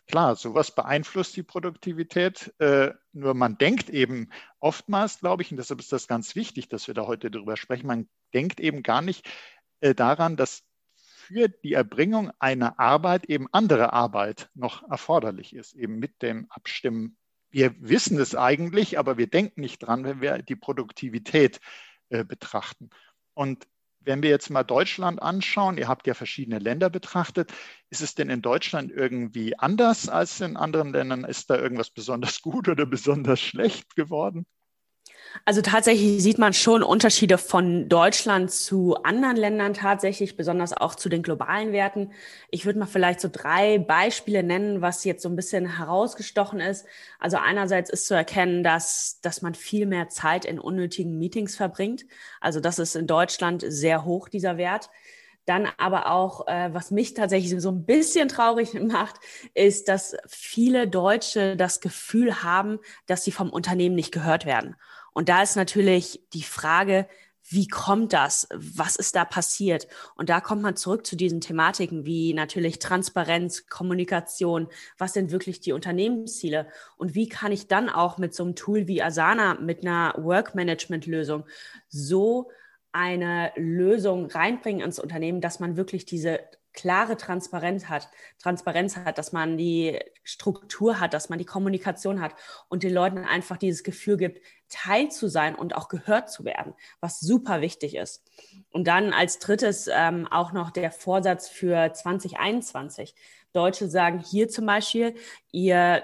klar, 0.07 0.35
sowas 0.35 0.73
beeinflusst 0.73 1.35
die 1.35 1.43
Produktivität. 1.43 2.53
Äh, 2.59 2.93
nur 3.11 3.33
man 3.33 3.57
denkt 3.57 3.89
eben 3.89 4.29
oftmals, 4.59 5.19
glaube 5.19 5.43
ich, 5.43 5.51
und 5.51 5.57
deshalb 5.57 5.79
ist 5.79 5.91
das 5.91 6.07
ganz 6.07 6.35
wichtig, 6.35 6.69
dass 6.69 6.87
wir 6.87 6.93
da 6.93 7.05
heute 7.05 7.29
darüber 7.29 7.57
sprechen, 7.57 7.87
man 7.87 8.09
denkt 8.33 8.59
eben 8.59 8.83
gar 8.83 9.01
nicht 9.01 9.29
äh, 9.81 9.93
daran, 9.93 10.37
dass 10.37 10.63
für 10.95 11.49
die 11.49 11.73
Erbringung 11.73 12.31
einer 12.39 12.79
Arbeit 12.79 13.25
eben 13.25 13.47
andere 13.51 13.93
Arbeit 13.93 14.49
noch 14.55 14.89
erforderlich 14.89 15.55
ist, 15.55 15.73
eben 15.73 15.99
mit 15.99 16.21
dem 16.21 16.47
Abstimmen. 16.49 17.17
Wir 17.49 17.75
wissen 17.79 18.19
es 18.19 18.35
eigentlich, 18.35 18.97
aber 18.97 19.17
wir 19.17 19.27
denken 19.27 19.61
nicht 19.61 19.79
dran, 19.79 20.03
wenn 20.03 20.21
wir 20.21 20.39
die 20.39 20.55
Produktivität 20.55 21.59
äh, 22.09 22.23
betrachten. 22.25 22.89
Und 23.33 23.67
wenn 24.05 24.23
wir 24.23 24.29
jetzt 24.29 24.49
mal 24.49 24.63
Deutschland 24.63 25.21
anschauen, 25.21 25.77
ihr 25.77 25.87
habt 25.87 26.07
ja 26.07 26.13
verschiedene 26.13 26.59
Länder 26.59 26.89
betrachtet, 26.89 27.53
ist 27.89 28.01
es 28.01 28.15
denn 28.15 28.29
in 28.29 28.41
Deutschland 28.41 28.91
irgendwie 28.91 29.57
anders 29.57 30.09
als 30.09 30.41
in 30.41 30.57
anderen 30.57 30.91
Ländern? 30.93 31.23
Ist 31.23 31.49
da 31.49 31.57
irgendwas 31.57 31.89
besonders 31.89 32.41
gut 32.41 32.67
oder 32.67 32.85
besonders 32.85 33.39
schlecht 33.39 33.95
geworden? 33.95 34.45
Also 35.45 35.61
tatsächlich 35.61 36.21
sieht 36.21 36.37
man 36.37 36.53
schon 36.53 36.83
Unterschiede 36.83 37.37
von 37.37 37.89
Deutschland 37.89 38.51
zu 38.51 38.95
anderen 39.03 39.35
Ländern 39.35 39.73
tatsächlich, 39.73 40.37
besonders 40.37 40.73
auch 40.73 40.95
zu 40.95 41.09
den 41.09 41.23
globalen 41.23 41.71
Werten. 41.71 42.11
Ich 42.49 42.65
würde 42.65 42.79
mal 42.79 42.85
vielleicht 42.85 43.19
so 43.19 43.29
drei 43.31 43.79
Beispiele 43.79 44.43
nennen, 44.43 44.81
was 44.81 45.03
jetzt 45.03 45.23
so 45.23 45.29
ein 45.29 45.35
bisschen 45.35 45.77
herausgestochen 45.77 46.59
ist. 46.59 46.85
Also 47.19 47.37
einerseits 47.37 47.89
ist 47.89 48.07
zu 48.07 48.13
erkennen, 48.13 48.63
dass, 48.63 49.19
dass 49.21 49.41
man 49.41 49.55
viel 49.55 49.85
mehr 49.85 50.09
Zeit 50.09 50.45
in 50.45 50.59
unnötigen 50.59 51.17
Meetings 51.17 51.55
verbringt. 51.55 52.05
Also 52.39 52.59
das 52.59 52.79
ist 52.79 52.95
in 52.95 53.07
Deutschland 53.07 53.63
sehr 53.67 54.05
hoch, 54.05 54.29
dieser 54.29 54.57
Wert. 54.57 54.89
Dann 55.45 55.67
aber 55.77 56.09
auch, 56.09 56.47
äh, 56.47 56.73
was 56.73 56.89
mich 56.89 57.15
tatsächlich 57.15 57.59
so 57.59 57.69
ein 57.69 57.85
bisschen 57.85 58.29
traurig 58.29 58.73
macht, 58.81 59.15
ist, 59.53 59.89
dass 59.89 60.15
viele 60.27 60.87
Deutsche 60.87 61.57
das 61.57 61.81
Gefühl 61.81 62.43
haben, 62.43 62.79
dass 63.07 63.23
sie 63.23 63.31
vom 63.31 63.49
Unternehmen 63.49 63.95
nicht 63.95 64.13
gehört 64.13 64.45
werden. 64.45 64.75
Und 65.13 65.29
da 65.29 65.41
ist 65.41 65.55
natürlich 65.55 66.21
die 66.33 66.43
Frage, 66.43 67.07
wie 67.49 67.67
kommt 67.67 68.13
das? 68.13 68.47
Was 68.53 68.95
ist 68.95 69.15
da 69.15 69.25
passiert? 69.25 69.87
Und 70.15 70.29
da 70.29 70.39
kommt 70.39 70.61
man 70.61 70.77
zurück 70.77 71.05
zu 71.05 71.15
diesen 71.15 71.41
Thematiken 71.41 72.05
wie 72.05 72.33
natürlich 72.33 72.79
Transparenz, 72.79 73.67
Kommunikation. 73.67 74.69
Was 74.97 75.13
sind 75.13 75.31
wirklich 75.31 75.59
die 75.59 75.73
Unternehmensziele? 75.73 76.67
Und 76.97 77.15
wie 77.15 77.27
kann 77.27 77.51
ich 77.51 77.67
dann 77.67 77.89
auch 77.89 78.17
mit 78.17 78.33
so 78.33 78.43
einem 78.43 78.55
Tool 78.55 78.87
wie 78.87 79.03
Asana, 79.03 79.55
mit 79.55 79.81
einer 79.81 80.15
Work-Management-Lösung 80.17 81.45
so 81.89 82.49
eine 82.93 83.51
Lösung 83.55 84.27
reinbringen 84.27 84.81
ins 84.83 84.99
Unternehmen, 84.99 85.41
dass 85.41 85.59
man 85.59 85.75
wirklich 85.75 86.05
diese 86.05 86.39
klare 86.73 87.17
Transparenz 87.17 87.85
hat, 87.85 88.09
Transparenz 88.39 88.97
hat, 88.97 89.17
dass 89.17 89.31
man 89.31 89.57
die 89.57 89.99
Struktur 90.23 90.99
hat, 90.99 91.13
dass 91.13 91.29
man 91.29 91.39
die 91.39 91.45
Kommunikation 91.45 92.21
hat 92.21 92.35
und 92.69 92.83
den 92.83 92.93
Leuten 92.93 93.19
einfach 93.19 93.57
dieses 93.57 93.83
Gefühl 93.83 94.17
gibt, 94.17 94.41
Teil 94.69 95.09
zu 95.09 95.27
sein 95.27 95.55
und 95.55 95.75
auch 95.75 95.87
gehört 95.87 96.31
zu 96.31 96.45
werden, 96.45 96.73
was 96.99 97.19
super 97.19 97.61
wichtig 97.61 97.95
ist. 97.95 98.23
Und 98.71 98.87
dann 98.87 99.13
als 99.13 99.39
drittes 99.39 99.87
ähm, 99.91 100.27
auch 100.29 100.51
noch 100.51 100.71
der 100.71 100.91
Vorsatz 100.91 101.47
für 101.47 101.93
2021. 101.93 103.13
Deutsche 103.53 103.87
sagen 103.87 104.19
hier 104.19 104.49
zum 104.49 104.65
Beispiel, 104.65 105.15
ihr 105.51 106.03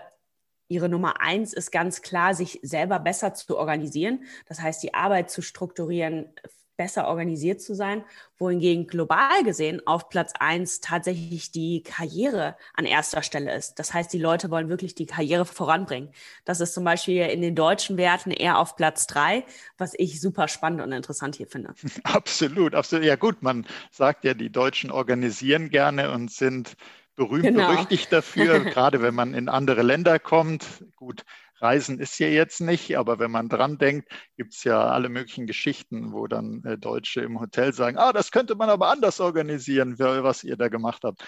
Ihre 0.71 0.87
Nummer 0.87 1.19
eins 1.19 1.51
ist 1.51 1.71
ganz 1.71 2.03
klar, 2.03 2.35
sich 2.35 2.59
selber 2.61 2.99
besser 2.99 3.33
zu 3.33 3.57
organisieren. 3.57 4.23
Das 4.45 4.61
heißt, 4.61 4.83
die 4.83 4.93
Arbeit 4.93 5.31
zu 5.31 5.41
strukturieren, 5.41 6.31
besser 6.79 7.09
organisiert 7.09 7.61
zu 7.61 7.75
sein, 7.75 8.05
wohingegen 8.37 8.87
global 8.87 9.43
gesehen 9.43 9.85
auf 9.85 10.07
Platz 10.07 10.31
eins 10.39 10.79
tatsächlich 10.79 11.51
die 11.51 11.83
Karriere 11.83 12.55
an 12.73 12.85
erster 12.85 13.21
Stelle 13.21 13.53
ist. 13.53 13.79
Das 13.79 13.93
heißt, 13.93 14.13
die 14.13 14.17
Leute 14.17 14.49
wollen 14.49 14.69
wirklich 14.69 14.95
die 14.95 15.05
Karriere 15.05 15.43
voranbringen. 15.43 16.09
Das 16.45 16.61
ist 16.61 16.73
zum 16.73 16.85
Beispiel 16.85 17.25
in 17.25 17.41
den 17.41 17.53
deutschen 17.53 17.97
Werten 17.97 18.31
eher 18.31 18.57
auf 18.57 18.77
Platz 18.77 19.07
drei, 19.07 19.43
was 19.77 19.93
ich 19.97 20.21
super 20.21 20.47
spannend 20.47 20.79
und 20.79 20.93
interessant 20.93 21.35
hier 21.35 21.47
finde. 21.47 21.73
Absolut, 22.03 22.73
absolut. 22.73 23.03
Ja 23.03 23.17
gut, 23.17 23.43
man 23.43 23.65
sagt 23.91 24.23
ja, 24.23 24.33
die 24.33 24.49
Deutschen 24.49 24.89
organisieren 24.89 25.69
gerne 25.69 26.11
und 26.11 26.31
sind 26.31 26.77
berühmt, 27.17 27.43
genau. 27.43 27.67
berüchtigt 27.67 28.13
dafür, 28.13 28.59
gerade 28.63 29.01
wenn 29.01 29.13
man 29.13 29.33
in 29.33 29.49
andere 29.49 29.81
Länder 29.81 30.17
kommt. 30.17 30.65
Gut, 30.95 31.25
Reisen 31.61 31.99
ist 31.99 32.19
ja 32.19 32.27
jetzt 32.27 32.61
nicht, 32.61 32.97
aber 32.97 33.19
wenn 33.19 33.31
man 33.31 33.49
dran 33.49 33.77
denkt, 33.77 34.09
gibt 34.37 34.53
es 34.53 34.63
ja 34.63 34.89
alle 34.89 35.09
möglichen 35.09 35.47
Geschichten, 35.47 36.13
wo 36.13 36.27
dann 36.27 36.63
äh, 36.63 36.77
Deutsche 36.77 37.21
im 37.21 37.39
Hotel 37.39 37.73
sagen, 37.73 37.97
ah, 37.97 38.13
das 38.13 38.31
könnte 38.31 38.55
man 38.55 38.69
aber 38.69 38.89
anders 38.89 39.19
organisieren, 39.19 39.99
was 39.99 40.43
ihr 40.43 40.57
da 40.57 40.67
gemacht 40.69 41.03
habt. 41.03 41.23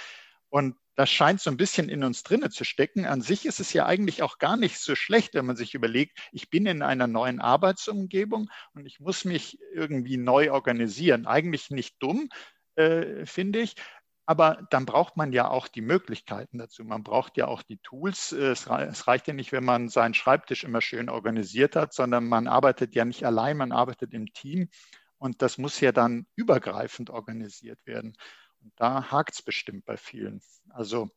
Und 0.49 0.75
das 0.95 1.09
scheint 1.09 1.39
so 1.39 1.49
ein 1.49 1.57
bisschen 1.57 1.87
in 1.87 2.03
uns 2.03 2.23
drinne 2.23 2.49
zu 2.49 2.65
stecken. 2.65 3.05
An 3.05 3.21
sich 3.21 3.45
ist 3.45 3.59
es 3.61 3.71
ja 3.71 3.85
eigentlich 3.85 4.21
auch 4.21 4.37
gar 4.37 4.57
nicht 4.57 4.77
so 4.79 4.95
schlecht, 4.95 5.33
wenn 5.33 5.45
man 5.45 5.55
sich 5.55 5.73
überlegt, 5.73 6.19
ich 6.33 6.49
bin 6.49 6.65
in 6.65 6.81
einer 6.81 7.07
neuen 7.07 7.39
Arbeitsumgebung 7.39 8.49
und 8.73 8.85
ich 8.85 8.99
muss 8.99 9.23
mich 9.23 9.57
irgendwie 9.73 10.17
neu 10.17 10.51
organisieren. 10.51 11.25
Eigentlich 11.25 11.69
nicht 11.71 11.95
dumm, 11.99 12.29
äh, 12.75 13.25
finde 13.25 13.61
ich. 13.61 13.75
Aber 14.31 14.65
dann 14.69 14.85
braucht 14.85 15.17
man 15.17 15.33
ja 15.33 15.49
auch 15.49 15.67
die 15.67 15.81
Möglichkeiten 15.81 16.57
dazu. 16.57 16.85
Man 16.85 17.03
braucht 17.03 17.35
ja 17.35 17.49
auch 17.49 17.63
die 17.63 17.79
Tools. 17.79 18.31
Es, 18.31 18.69
reicht 18.69 19.27
ja 19.27 19.33
nicht, 19.33 19.51
wenn 19.51 19.65
man 19.65 19.89
seinen 19.89 20.13
Schreibtisch 20.13 20.63
immer 20.63 20.79
schön 20.79 21.09
organisiert 21.09 21.75
hat, 21.75 21.93
sondern 21.93 22.29
man 22.29 22.47
arbeitet 22.47 22.95
ja 22.95 23.03
nicht 23.03 23.25
allein, 23.25 23.57
man 23.57 23.73
arbeitet 23.73 24.13
im 24.13 24.31
Team. 24.31 24.69
Und 25.17 25.41
das 25.41 25.57
muss 25.57 25.81
ja 25.81 25.91
dann 25.91 26.27
übergreifend 26.37 27.09
organisiert 27.09 27.85
werden. 27.85 28.15
Und 28.61 28.71
da 28.77 29.11
hakt 29.11 29.33
es 29.33 29.41
bestimmt 29.41 29.83
bei 29.83 29.97
vielen. 29.97 30.39
Also 30.69 31.09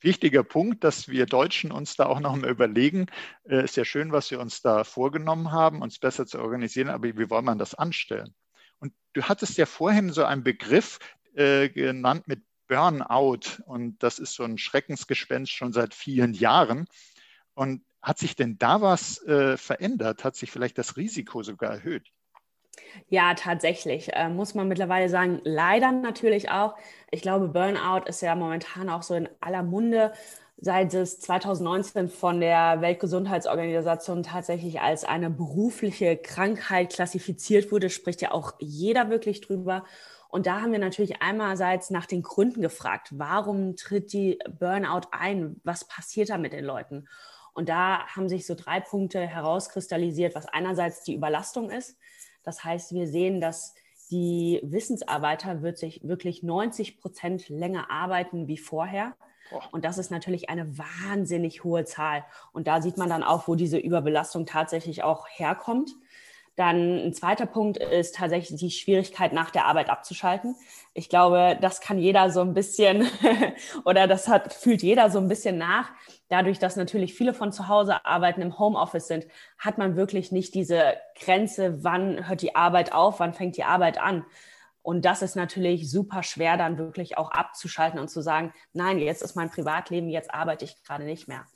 wichtiger 0.00 0.42
Punkt, 0.42 0.82
dass 0.82 1.06
wir 1.06 1.26
Deutschen 1.26 1.70
uns 1.70 1.94
da 1.94 2.06
auch 2.06 2.18
noch 2.18 2.34
mal 2.34 2.50
überlegen. 2.50 3.06
Äh, 3.44 3.62
ist 3.62 3.76
ja 3.76 3.84
schön, 3.84 4.10
was 4.10 4.32
wir 4.32 4.40
uns 4.40 4.62
da 4.62 4.82
vorgenommen 4.82 5.52
haben, 5.52 5.80
uns 5.80 6.00
besser 6.00 6.26
zu 6.26 6.40
organisieren, 6.40 6.88
aber 6.88 7.06
wie 7.06 7.30
wollen 7.30 7.44
man 7.44 7.60
das 7.60 7.76
anstellen? 7.76 8.34
Und 8.80 8.92
du 9.12 9.22
hattest 9.22 9.58
ja 9.58 9.66
vorhin 9.66 10.12
so 10.12 10.24
einen 10.24 10.42
Begriff 10.42 10.98
äh, 11.38 11.68
genannt 11.68 12.26
mit 12.26 12.42
Burnout. 12.68 13.62
Und 13.66 14.02
das 14.02 14.18
ist 14.18 14.34
so 14.34 14.44
ein 14.44 14.58
Schreckensgespenst 14.58 15.52
schon 15.52 15.72
seit 15.72 15.94
vielen 15.94 16.34
Jahren. 16.34 16.86
Und 17.54 17.82
hat 18.00 18.18
sich 18.18 18.36
denn 18.36 18.58
da 18.58 18.80
was 18.80 19.22
äh, 19.26 19.56
verändert? 19.56 20.24
Hat 20.24 20.36
sich 20.36 20.50
vielleicht 20.50 20.78
das 20.78 20.96
Risiko 20.96 21.42
sogar 21.42 21.72
erhöht? 21.72 22.12
Ja, 23.08 23.34
tatsächlich. 23.34 24.12
Äh, 24.14 24.28
muss 24.28 24.54
man 24.54 24.68
mittlerweile 24.68 25.08
sagen, 25.08 25.40
leider 25.44 25.92
natürlich 25.92 26.50
auch. 26.50 26.76
Ich 27.10 27.22
glaube, 27.22 27.48
Burnout 27.48 28.06
ist 28.06 28.22
ja 28.22 28.34
momentan 28.34 28.88
auch 28.88 29.02
so 29.02 29.14
in 29.14 29.28
aller 29.40 29.62
Munde, 29.62 30.12
seit 30.60 30.92
es 30.94 31.20
2019 31.20 32.08
von 32.08 32.40
der 32.40 32.80
Weltgesundheitsorganisation 32.80 34.22
tatsächlich 34.22 34.80
als 34.80 35.04
eine 35.04 35.30
berufliche 35.30 36.16
Krankheit 36.16 36.92
klassifiziert 36.92 37.70
wurde, 37.70 37.90
spricht 37.90 38.22
ja 38.22 38.32
auch 38.32 38.54
jeder 38.58 39.08
wirklich 39.08 39.40
drüber. 39.40 39.84
Und 40.28 40.46
da 40.46 40.60
haben 40.60 40.72
wir 40.72 40.78
natürlich 40.78 41.22
einerseits 41.22 41.90
nach 41.90 42.06
den 42.06 42.22
Gründen 42.22 42.60
gefragt. 42.60 43.08
Warum 43.12 43.76
tritt 43.76 44.12
die 44.12 44.38
Burnout 44.58 45.08
ein? 45.10 45.60
Was 45.64 45.86
passiert 45.86 46.28
da 46.28 46.38
mit 46.38 46.52
den 46.52 46.64
Leuten? 46.64 47.08
Und 47.54 47.68
da 47.68 48.06
haben 48.06 48.28
sich 48.28 48.46
so 48.46 48.54
drei 48.54 48.78
Punkte 48.78 49.26
herauskristallisiert, 49.26 50.34
was 50.34 50.46
einerseits 50.46 51.02
die 51.02 51.14
Überlastung 51.14 51.70
ist. 51.70 51.96
Das 52.44 52.62
heißt, 52.62 52.92
wir 52.92 53.08
sehen, 53.08 53.40
dass 53.40 53.74
die 54.10 54.60
Wissensarbeiter 54.62 55.62
wirklich 55.62 56.42
90 56.42 57.00
Prozent 57.00 57.48
länger 57.48 57.90
arbeiten 57.90 58.48
wie 58.48 58.58
vorher. 58.58 59.16
Und 59.72 59.84
das 59.84 59.98
ist 59.98 60.10
natürlich 60.10 60.50
eine 60.50 60.78
wahnsinnig 60.78 61.64
hohe 61.64 61.84
Zahl. 61.84 62.24
Und 62.52 62.66
da 62.66 62.82
sieht 62.82 62.98
man 62.98 63.08
dann 63.08 63.22
auch, 63.22 63.48
wo 63.48 63.54
diese 63.54 63.78
Überbelastung 63.78 64.46
tatsächlich 64.46 65.02
auch 65.02 65.26
herkommt. 65.28 65.90
Dann 66.58 67.06
ein 67.06 67.14
zweiter 67.14 67.46
Punkt 67.46 67.76
ist 67.76 68.16
tatsächlich 68.16 68.58
die 68.58 68.72
Schwierigkeit, 68.72 69.32
nach 69.32 69.50
der 69.52 69.66
Arbeit 69.66 69.90
abzuschalten. 69.90 70.56
Ich 70.92 71.08
glaube, 71.08 71.56
das 71.60 71.80
kann 71.80 71.98
jeder 71.98 72.30
so 72.30 72.40
ein 72.40 72.52
bisschen 72.52 73.06
oder 73.84 74.08
das 74.08 74.26
hat, 74.26 74.52
fühlt 74.52 74.82
jeder 74.82 75.08
so 75.08 75.20
ein 75.20 75.28
bisschen 75.28 75.56
nach. 75.56 75.92
Dadurch, 76.28 76.58
dass 76.58 76.74
natürlich 76.74 77.14
viele 77.14 77.32
von 77.32 77.52
zu 77.52 77.68
Hause 77.68 78.04
arbeiten, 78.04 78.42
im 78.42 78.58
Homeoffice 78.58 79.06
sind, 79.06 79.28
hat 79.56 79.78
man 79.78 79.94
wirklich 79.94 80.32
nicht 80.32 80.52
diese 80.56 80.94
Grenze, 81.14 81.84
wann 81.84 82.28
hört 82.28 82.42
die 82.42 82.56
Arbeit 82.56 82.92
auf, 82.92 83.20
wann 83.20 83.34
fängt 83.34 83.56
die 83.56 83.62
Arbeit 83.62 84.00
an. 84.00 84.26
Und 84.82 85.04
das 85.04 85.22
ist 85.22 85.36
natürlich 85.36 85.88
super 85.88 86.24
schwer, 86.24 86.56
dann 86.56 86.76
wirklich 86.76 87.18
auch 87.18 87.30
abzuschalten 87.30 88.00
und 88.00 88.08
zu 88.08 88.20
sagen, 88.20 88.52
nein, 88.72 88.98
jetzt 88.98 89.22
ist 89.22 89.36
mein 89.36 89.50
Privatleben, 89.50 90.08
jetzt 90.08 90.34
arbeite 90.34 90.64
ich 90.64 90.82
gerade 90.82 91.04
nicht 91.04 91.28
mehr. 91.28 91.46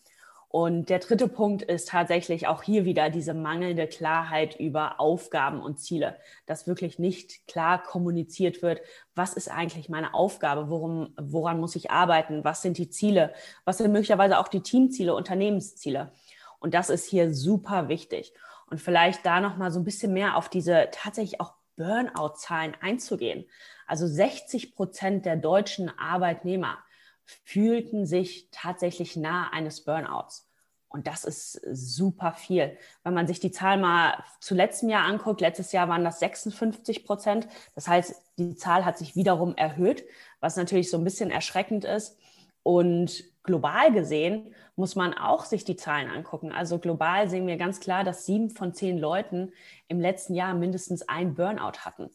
Und 0.52 0.90
der 0.90 0.98
dritte 0.98 1.28
Punkt 1.28 1.62
ist 1.62 1.88
tatsächlich 1.88 2.46
auch 2.46 2.62
hier 2.62 2.84
wieder 2.84 3.08
diese 3.08 3.32
mangelnde 3.32 3.86
Klarheit 3.86 4.60
über 4.60 5.00
Aufgaben 5.00 5.62
und 5.62 5.80
Ziele, 5.80 6.18
dass 6.44 6.66
wirklich 6.66 6.98
nicht 6.98 7.46
klar 7.46 7.82
kommuniziert 7.82 8.60
wird, 8.60 8.82
was 9.14 9.32
ist 9.32 9.48
eigentlich 9.48 9.88
meine 9.88 10.12
Aufgabe, 10.12 10.68
worum, 10.68 11.14
woran 11.18 11.58
muss 11.58 11.74
ich 11.74 11.90
arbeiten, 11.90 12.44
was 12.44 12.60
sind 12.60 12.76
die 12.76 12.90
Ziele, 12.90 13.32
was 13.64 13.78
sind 13.78 13.92
möglicherweise 13.92 14.38
auch 14.38 14.48
die 14.48 14.60
Teamziele, 14.60 15.14
Unternehmensziele. 15.14 16.12
Und 16.58 16.74
das 16.74 16.90
ist 16.90 17.08
hier 17.08 17.32
super 17.32 17.88
wichtig. 17.88 18.34
Und 18.68 18.78
vielleicht 18.78 19.24
da 19.24 19.40
nochmal 19.40 19.70
so 19.70 19.80
ein 19.80 19.84
bisschen 19.84 20.12
mehr 20.12 20.36
auf 20.36 20.50
diese 20.50 20.88
tatsächlich 20.92 21.40
auch 21.40 21.54
Burnout-Zahlen 21.76 22.76
einzugehen. 22.78 23.46
Also 23.86 24.06
60 24.06 24.74
Prozent 24.74 25.24
der 25.24 25.36
deutschen 25.36 25.90
Arbeitnehmer 25.98 26.76
fühlten 27.24 28.06
sich 28.06 28.48
tatsächlich 28.50 29.16
nahe 29.16 29.52
eines 29.52 29.84
Burnouts. 29.84 30.48
Und 30.92 31.06
das 31.06 31.24
ist 31.24 31.52
super 31.72 32.32
viel. 32.32 32.76
Wenn 33.02 33.14
man 33.14 33.26
sich 33.26 33.40
die 33.40 33.50
Zahl 33.50 33.78
mal 33.78 34.22
zu 34.40 34.54
letztem 34.54 34.90
Jahr 34.90 35.06
anguckt, 35.06 35.40
letztes 35.40 35.72
Jahr 35.72 35.88
waren 35.88 36.04
das 36.04 36.20
56 36.20 37.06
Prozent. 37.06 37.48
Das 37.74 37.88
heißt, 37.88 38.14
die 38.38 38.56
Zahl 38.56 38.84
hat 38.84 38.98
sich 38.98 39.16
wiederum 39.16 39.56
erhöht, 39.56 40.04
was 40.40 40.56
natürlich 40.56 40.90
so 40.90 40.98
ein 40.98 41.04
bisschen 41.04 41.30
erschreckend 41.30 41.86
ist. 41.86 42.18
Und 42.62 43.24
global 43.42 43.92
gesehen 43.92 44.54
muss 44.76 44.94
man 44.94 45.14
auch 45.14 45.46
sich 45.46 45.64
die 45.64 45.76
Zahlen 45.76 46.10
angucken. 46.10 46.52
Also 46.52 46.78
global 46.78 47.28
sehen 47.28 47.46
wir 47.46 47.56
ganz 47.56 47.80
klar, 47.80 48.04
dass 48.04 48.26
sieben 48.26 48.50
von 48.50 48.74
zehn 48.74 48.98
Leuten 48.98 49.52
im 49.88 49.98
letzten 49.98 50.34
Jahr 50.34 50.52
mindestens 50.52 51.08
ein 51.08 51.34
Burnout 51.34 51.78
hatten. 51.80 52.10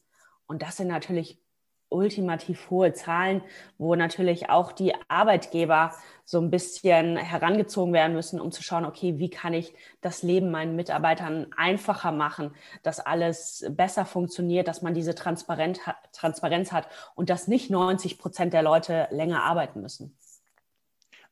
Und 0.46 0.62
das 0.62 0.78
sind 0.78 0.88
natürlich 0.88 1.42
ultimativ 1.90 2.70
hohe 2.70 2.94
Zahlen, 2.94 3.42
wo 3.78 3.96
natürlich 3.96 4.50
auch 4.50 4.72
die 4.72 4.94
Arbeitgeber 5.08 5.94
so 6.26 6.40
ein 6.40 6.52
bisschen 6.52 7.16
herangezogen 7.16 7.94
werden 7.94 8.14
müssen, 8.14 8.42
um 8.42 8.52
zu 8.52 8.62
schauen, 8.62 8.86
okay, 8.86 9.18
wie 9.18 9.30
kann 9.30 9.54
ich 9.54 9.74
das 10.02 10.24
Leben 10.24 10.52
meinen 10.52 10.76
Mitarbeitern 10.76 11.48
einfacher 11.56 12.12
machen, 12.12 12.54
dass 12.84 13.00
alles 13.00 13.66
besser 13.70 14.06
funktioniert, 14.06 14.68
dass 14.68 14.82
man 14.82 14.94
diese 14.94 15.16
Transparenz 15.16 15.80
hat 15.86 16.88
und 17.16 17.30
dass 17.30 17.48
nicht 17.48 17.70
90 17.70 18.18
Prozent 18.18 18.54
der 18.54 18.64
Leute 18.64 19.08
länger 19.12 19.44
arbeiten 19.44 19.82
müssen. 19.82 20.18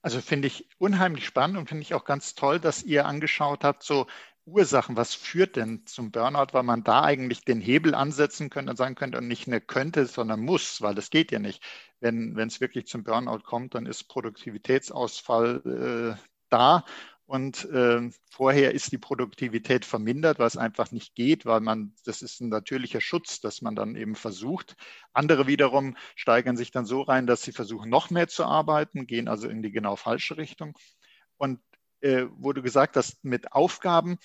Also 0.01 0.21
finde 0.21 0.47
ich 0.47 0.69
unheimlich 0.77 1.25
spannend 1.25 1.57
und 1.57 1.67
finde 1.67 1.81
ich 1.81 1.95
auch 1.95 2.05
ganz 2.05 2.35
toll, 2.35 2.59
dass 2.59 2.83
ihr 2.83 3.05
angeschaut 3.07 3.63
habt, 3.63 3.81
so 3.81 4.05
Ursachen, 4.45 4.95
was 4.95 5.15
führt 5.15 5.55
denn 5.55 5.85
zum 5.87 6.11
Burnout, 6.11 6.53
weil 6.53 6.63
man 6.63 6.83
da 6.83 7.03
eigentlich 7.03 7.43
den 7.45 7.61
Hebel 7.61 7.95
ansetzen 7.95 8.49
könnte 8.49 8.71
und 8.71 8.77
sagen 8.77 8.95
könnte 8.95 9.17
und 9.17 9.27
nicht 9.27 9.47
eine 9.47 9.59
könnte, 9.59 10.05
sondern 10.05 10.41
muss, 10.41 10.81
weil 10.81 10.95
das 10.95 11.09
geht 11.09 11.31
ja 11.31 11.39
nicht. 11.39 11.63
Wenn 11.99 12.37
es 12.37 12.61
wirklich 12.61 12.85
zum 12.87 13.03
Burnout 13.03 13.39
kommt, 13.39 13.73
dann 13.73 13.87
ist 13.87 14.03
Produktivitätsausfall 14.05 16.17
äh, 16.17 16.21
da 16.49 16.85
und 17.27 17.65
äh, 17.71 18.07
vorher 18.29 18.75
ist 18.75 18.91
die 18.91 18.99
Produktivität 18.99 19.83
vermindert, 19.83 20.37
was 20.37 20.57
einfach 20.57 20.91
nicht 20.91 21.15
geht, 21.15 21.47
weil 21.47 21.59
man, 21.59 21.95
das 22.05 22.21
ist 22.21 22.39
ein 22.39 22.49
natürlicher 22.49 23.01
Schutz, 23.01 23.41
dass 23.41 23.63
man 23.63 23.75
dann 23.75 23.95
eben 23.95 24.15
versucht. 24.15 24.75
Andere 25.11 25.47
wiederum 25.47 25.97
steigern 26.15 26.55
sich 26.55 26.69
dann 26.69 26.85
so 26.85 27.01
rein, 27.01 27.25
dass 27.25 27.41
sie 27.41 27.51
versuchen, 27.51 27.89
noch 27.89 28.11
mehr 28.11 28.27
zu 28.27 28.45
arbeiten, 28.45 29.07
gehen 29.07 29.27
also 29.27 29.49
in 29.49 29.63
die 29.63 29.71
genau 29.71 29.95
falsche 29.95 30.37
Richtung. 30.37 30.77
Und 31.37 31.59
äh, 32.05 32.27
wo 32.37 32.53
du 32.53 32.61
gesagt 32.61 32.95
hast, 32.95 33.23
mit 33.23 33.51
Aufgaben, 33.51 34.17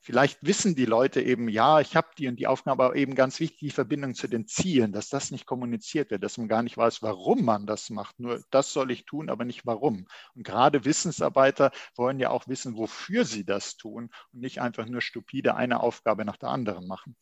Vielleicht 0.00 0.38
wissen 0.42 0.74
die 0.74 0.86
Leute 0.86 1.20
eben, 1.20 1.50
ja, 1.50 1.80
ich 1.80 1.94
habe 1.94 2.08
die 2.16 2.28
und 2.28 2.36
die 2.36 2.46
Aufgabe, 2.46 2.82
aber 2.82 2.96
eben 2.96 3.14
ganz 3.14 3.40
wichtig, 3.40 3.58
die 3.58 3.70
Verbindung 3.70 4.14
zu 4.14 4.26
den 4.26 4.46
Zielen, 4.46 4.90
dass 4.90 5.10
das 5.10 5.30
nicht 5.30 5.44
kommuniziert 5.44 6.10
wird, 6.10 6.22
dass 6.22 6.38
man 6.38 6.48
gar 6.48 6.62
nicht 6.62 6.78
weiß, 6.78 7.02
warum 7.02 7.44
man 7.44 7.66
das 7.66 7.90
macht. 7.90 8.18
Nur 8.18 8.42
das 8.50 8.72
soll 8.72 8.90
ich 8.90 9.04
tun, 9.04 9.28
aber 9.28 9.44
nicht 9.44 9.66
warum. 9.66 10.06
Und 10.34 10.44
gerade 10.44 10.86
Wissensarbeiter 10.86 11.72
wollen 11.94 12.20
ja 12.20 12.30
auch 12.30 12.48
wissen, 12.48 12.78
wofür 12.78 13.26
sie 13.26 13.44
das 13.44 13.76
tun 13.76 14.08
und 14.32 14.40
nicht 14.40 14.62
einfach 14.62 14.86
nur 14.86 15.02
stupide 15.02 15.56
eine 15.56 15.80
Aufgabe 15.80 16.24
nach 16.24 16.38
der 16.38 16.50
anderen 16.50 16.86
machen. 16.86 17.14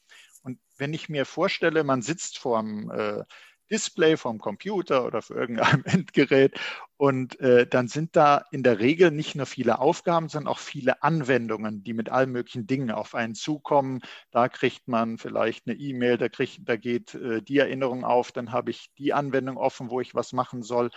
Und 0.42 0.60
wenn 0.76 0.94
ich 0.94 1.08
mir 1.08 1.24
vorstelle, 1.24 1.82
man 1.82 2.02
sitzt 2.02 2.38
vor 2.38 2.60
einem 2.60 2.90
äh, 2.90 3.24
Display 3.70 4.16
vom 4.16 4.38
Computer 4.38 5.04
oder 5.04 5.22
für 5.22 5.34
irgendeinem 5.34 5.84
Endgerät. 5.84 6.58
Und 6.96 7.38
äh, 7.40 7.66
dann 7.66 7.88
sind 7.88 8.16
da 8.16 8.44
in 8.50 8.62
der 8.62 8.78
Regel 8.78 9.10
nicht 9.10 9.34
nur 9.34 9.46
viele 9.46 9.78
Aufgaben, 9.78 10.28
sondern 10.28 10.52
auch 10.52 10.58
viele 10.58 11.02
Anwendungen, 11.02 11.82
die 11.82 11.92
mit 11.92 12.08
allen 12.08 12.32
möglichen 12.32 12.66
Dingen 12.66 12.90
auf 12.90 13.14
einen 13.14 13.34
zukommen. 13.34 14.00
Da 14.30 14.48
kriegt 14.48 14.88
man 14.88 15.18
vielleicht 15.18 15.66
eine 15.66 15.76
E-Mail, 15.76 16.16
da, 16.16 16.28
da 16.28 16.76
geht 16.76 17.14
äh, 17.14 17.42
die 17.42 17.58
Erinnerung 17.58 18.04
auf, 18.04 18.32
dann 18.32 18.52
habe 18.52 18.70
ich 18.70 18.90
die 18.98 19.12
Anwendung 19.12 19.56
offen, 19.56 19.90
wo 19.90 20.00
ich 20.00 20.14
was 20.14 20.32
machen 20.32 20.62
soll. 20.62 20.90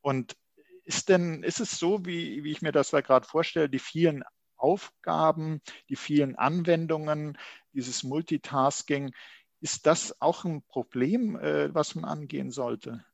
Und 0.00 0.36
ist 0.84 1.08
denn, 1.08 1.42
ist 1.42 1.60
es 1.60 1.78
so, 1.78 2.04
wie, 2.06 2.44
wie 2.44 2.50
ich 2.50 2.62
mir 2.62 2.72
das 2.72 2.90
da 2.90 3.00
gerade 3.00 3.26
vorstelle, 3.26 3.68
die 3.68 3.78
vielen 3.78 4.24
Aufgaben, 4.56 5.60
die 5.88 5.96
vielen 5.96 6.36
Anwendungen, 6.36 7.38
dieses 7.72 8.02
Multitasking, 8.02 9.12
ist 9.60 9.86
das 9.86 10.20
auch 10.20 10.44
ein 10.44 10.62
Problem, 10.62 11.36
äh, 11.36 11.74
was 11.74 11.94
man 11.94 12.04
angehen 12.04 12.50
sollte? 12.50 13.04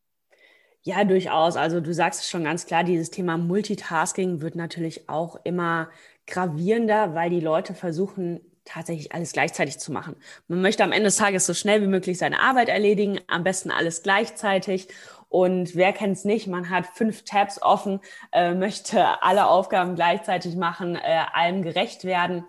Ja, 0.83 1.05
durchaus. 1.05 1.57
Also 1.57 1.81
du 1.81 1.95
sagst 1.95 2.21
es 2.21 2.29
schon 2.29 2.45
ganz 2.45 2.67
klar, 2.67 2.85
dieses 2.85 3.11
Thema 3.11 3.39
Multitasking 3.39 4.43
wird 4.43 4.55
natürlich 4.55 5.09
auch 5.09 5.37
immer 5.45 5.89
gravierender, 6.27 7.15
weil 7.15 7.31
die 7.31 7.41
Leute 7.41 7.75
versuchen, 7.75 8.41
tatsächlich 8.65 9.13
alles 9.13 9.33
gleichzeitig 9.33 9.79
zu 9.79 9.93
machen. 9.93 10.17
Man 10.49 10.61
möchte 10.61 10.85
am 10.85 10.93
Ende 10.93 11.05
des 11.05 11.17
Tages 11.17 11.47
so 11.47 11.55
schnell 11.55 11.83
wie 11.83 11.87
möglich 11.87 12.19
seine 12.19 12.41
Arbeit 12.41 12.69
erledigen, 12.69 13.21
am 13.29 13.45
besten 13.45 13.71
alles 13.71 14.03
gleichzeitig. 14.03 14.89
Und 15.29 15.75
wer 15.75 15.93
kennt 15.93 16.17
es 16.17 16.25
nicht? 16.25 16.47
Man 16.47 16.71
hat 16.71 16.87
fünf 16.87 17.25
Tabs 17.25 17.61
offen, 17.61 18.01
äh, 18.33 18.55
möchte 18.55 19.23
alle 19.23 19.47
Aufgaben 19.47 19.97
gleichzeitig 19.97 20.57
machen, 20.57 20.97
äh, 20.97 21.25
allem 21.33 21.63
gerecht 21.63 22.05
werden. 22.05 22.45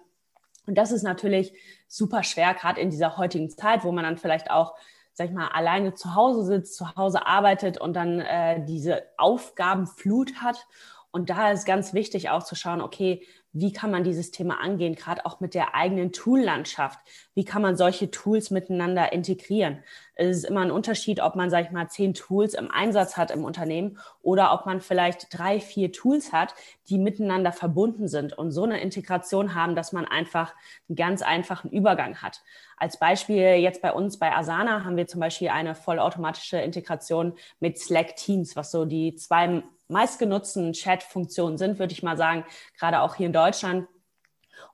Und 0.65 0.77
das 0.77 0.91
ist 0.91 1.03
natürlich 1.03 1.53
super 1.88 2.24
schwer, 2.24 2.53
gerade 2.53 2.81
in 2.81 2.89
dieser 2.89 3.17
heutigen 3.17 3.50
Zeit, 3.50 3.84
wo 3.84 3.91
man 3.91 4.03
dann 4.03 4.17
vielleicht 4.17 4.50
auch, 4.50 4.75
sag 5.13 5.27
ich 5.27 5.34
mal, 5.34 5.48
alleine 5.50 5.93
zu 5.93 6.15
Hause 6.15 6.43
sitzt, 6.43 6.75
zu 6.75 6.95
Hause 6.95 7.25
arbeitet 7.25 7.79
und 7.79 7.93
dann 7.93 8.19
äh, 8.19 8.63
diese 8.65 9.03
Aufgabenflut 9.17 10.41
hat. 10.41 10.67
Und 11.12 11.29
da 11.29 11.51
ist 11.51 11.65
ganz 11.65 11.93
wichtig 11.93 12.29
auch 12.29 12.43
zu 12.43 12.55
schauen, 12.55 12.81
okay, 12.81 13.25
wie 13.55 13.71
kann 13.71 13.89
man 13.89 14.03
dieses 14.03 14.31
Thema 14.31 14.59
angehen, 14.59 14.95
gerade 14.95 15.25
auch 15.25 15.39
mit 15.39 15.53
der 15.53 15.75
eigenen 15.75 16.12
Tool-Landschaft. 16.12 17.00
Wie 17.35 17.45
kann 17.45 17.62
man 17.62 17.77
solche 17.77 18.12
Tools 18.12 18.51
miteinander 18.51 19.13
integrieren? 19.13 19.81
Es 20.15 20.38
ist 20.38 20.43
immer 20.43 20.59
ein 20.59 20.71
Unterschied, 20.71 21.21
ob 21.21 21.38
man, 21.38 21.50
sag 21.50 21.65
ich 21.65 21.71
mal, 21.71 21.88
zehn 21.88 22.13
Tools 22.13 22.53
im 22.53 22.69
Einsatz 22.69 23.15
hat 23.15 23.31
im 23.31 23.45
Unternehmen 23.45 23.97
oder 24.21 24.53
ob 24.53 24.65
man 24.65 24.81
vielleicht 24.81 25.27
drei, 25.38 25.62
vier 25.62 25.93
Tools 25.93 26.33
hat, 26.33 26.53
die 26.89 26.97
miteinander 26.97 27.53
verbunden 27.53 28.09
sind 28.09 28.38
und 28.38 28.51
so 28.51 28.63
eine 28.63 28.81
Integration 28.81 29.55
haben, 29.55 29.74
dass 29.74 29.93
man 29.93 30.03
einfach 30.05 30.53
einen 30.89 30.97
ganz 30.97 31.21
einfachen 31.21 31.71
Übergang 31.71 32.21
hat. 32.21 32.41
Als 32.75 33.00
Beispiel 33.00 33.55
jetzt 33.55 33.81
bei 33.81 33.93
uns 33.93 34.19
bei 34.19 34.35
Asana 34.35 34.83
haben 34.83 34.97
wir 34.97 35.07
zum 35.07 35.21
Beispiel 35.21 35.47
eine 35.47 35.75
vollautomatische 35.75 36.57
Integration 36.57 37.38
mit 37.62 37.79
Slack 37.79 38.17
Teams, 38.17 38.57
was 38.57 38.71
so 38.71 38.83
die 38.83 39.15
zwei 39.15 39.63
meistgenutzten 39.88 40.74
Chat-Funktionen 40.74 41.57
sind, 41.57 41.79
würde 41.79 41.93
ich 41.93 42.03
mal 42.03 42.17
sagen, 42.17 42.45
gerade 42.77 43.01
auch 43.01 43.15
hier 43.15 43.27
in 43.27 43.33
Deutschland. 43.33 43.44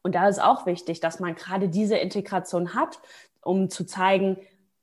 Und 0.03 0.15
da 0.15 0.27
ist 0.27 0.41
auch 0.41 0.65
wichtig, 0.65 0.99
dass 0.99 1.19
man 1.19 1.35
gerade 1.35 1.69
diese 1.69 1.97
Integration 1.97 2.73
hat, 2.73 2.99
um 3.41 3.69
zu 3.69 3.85
zeigen, 3.85 4.37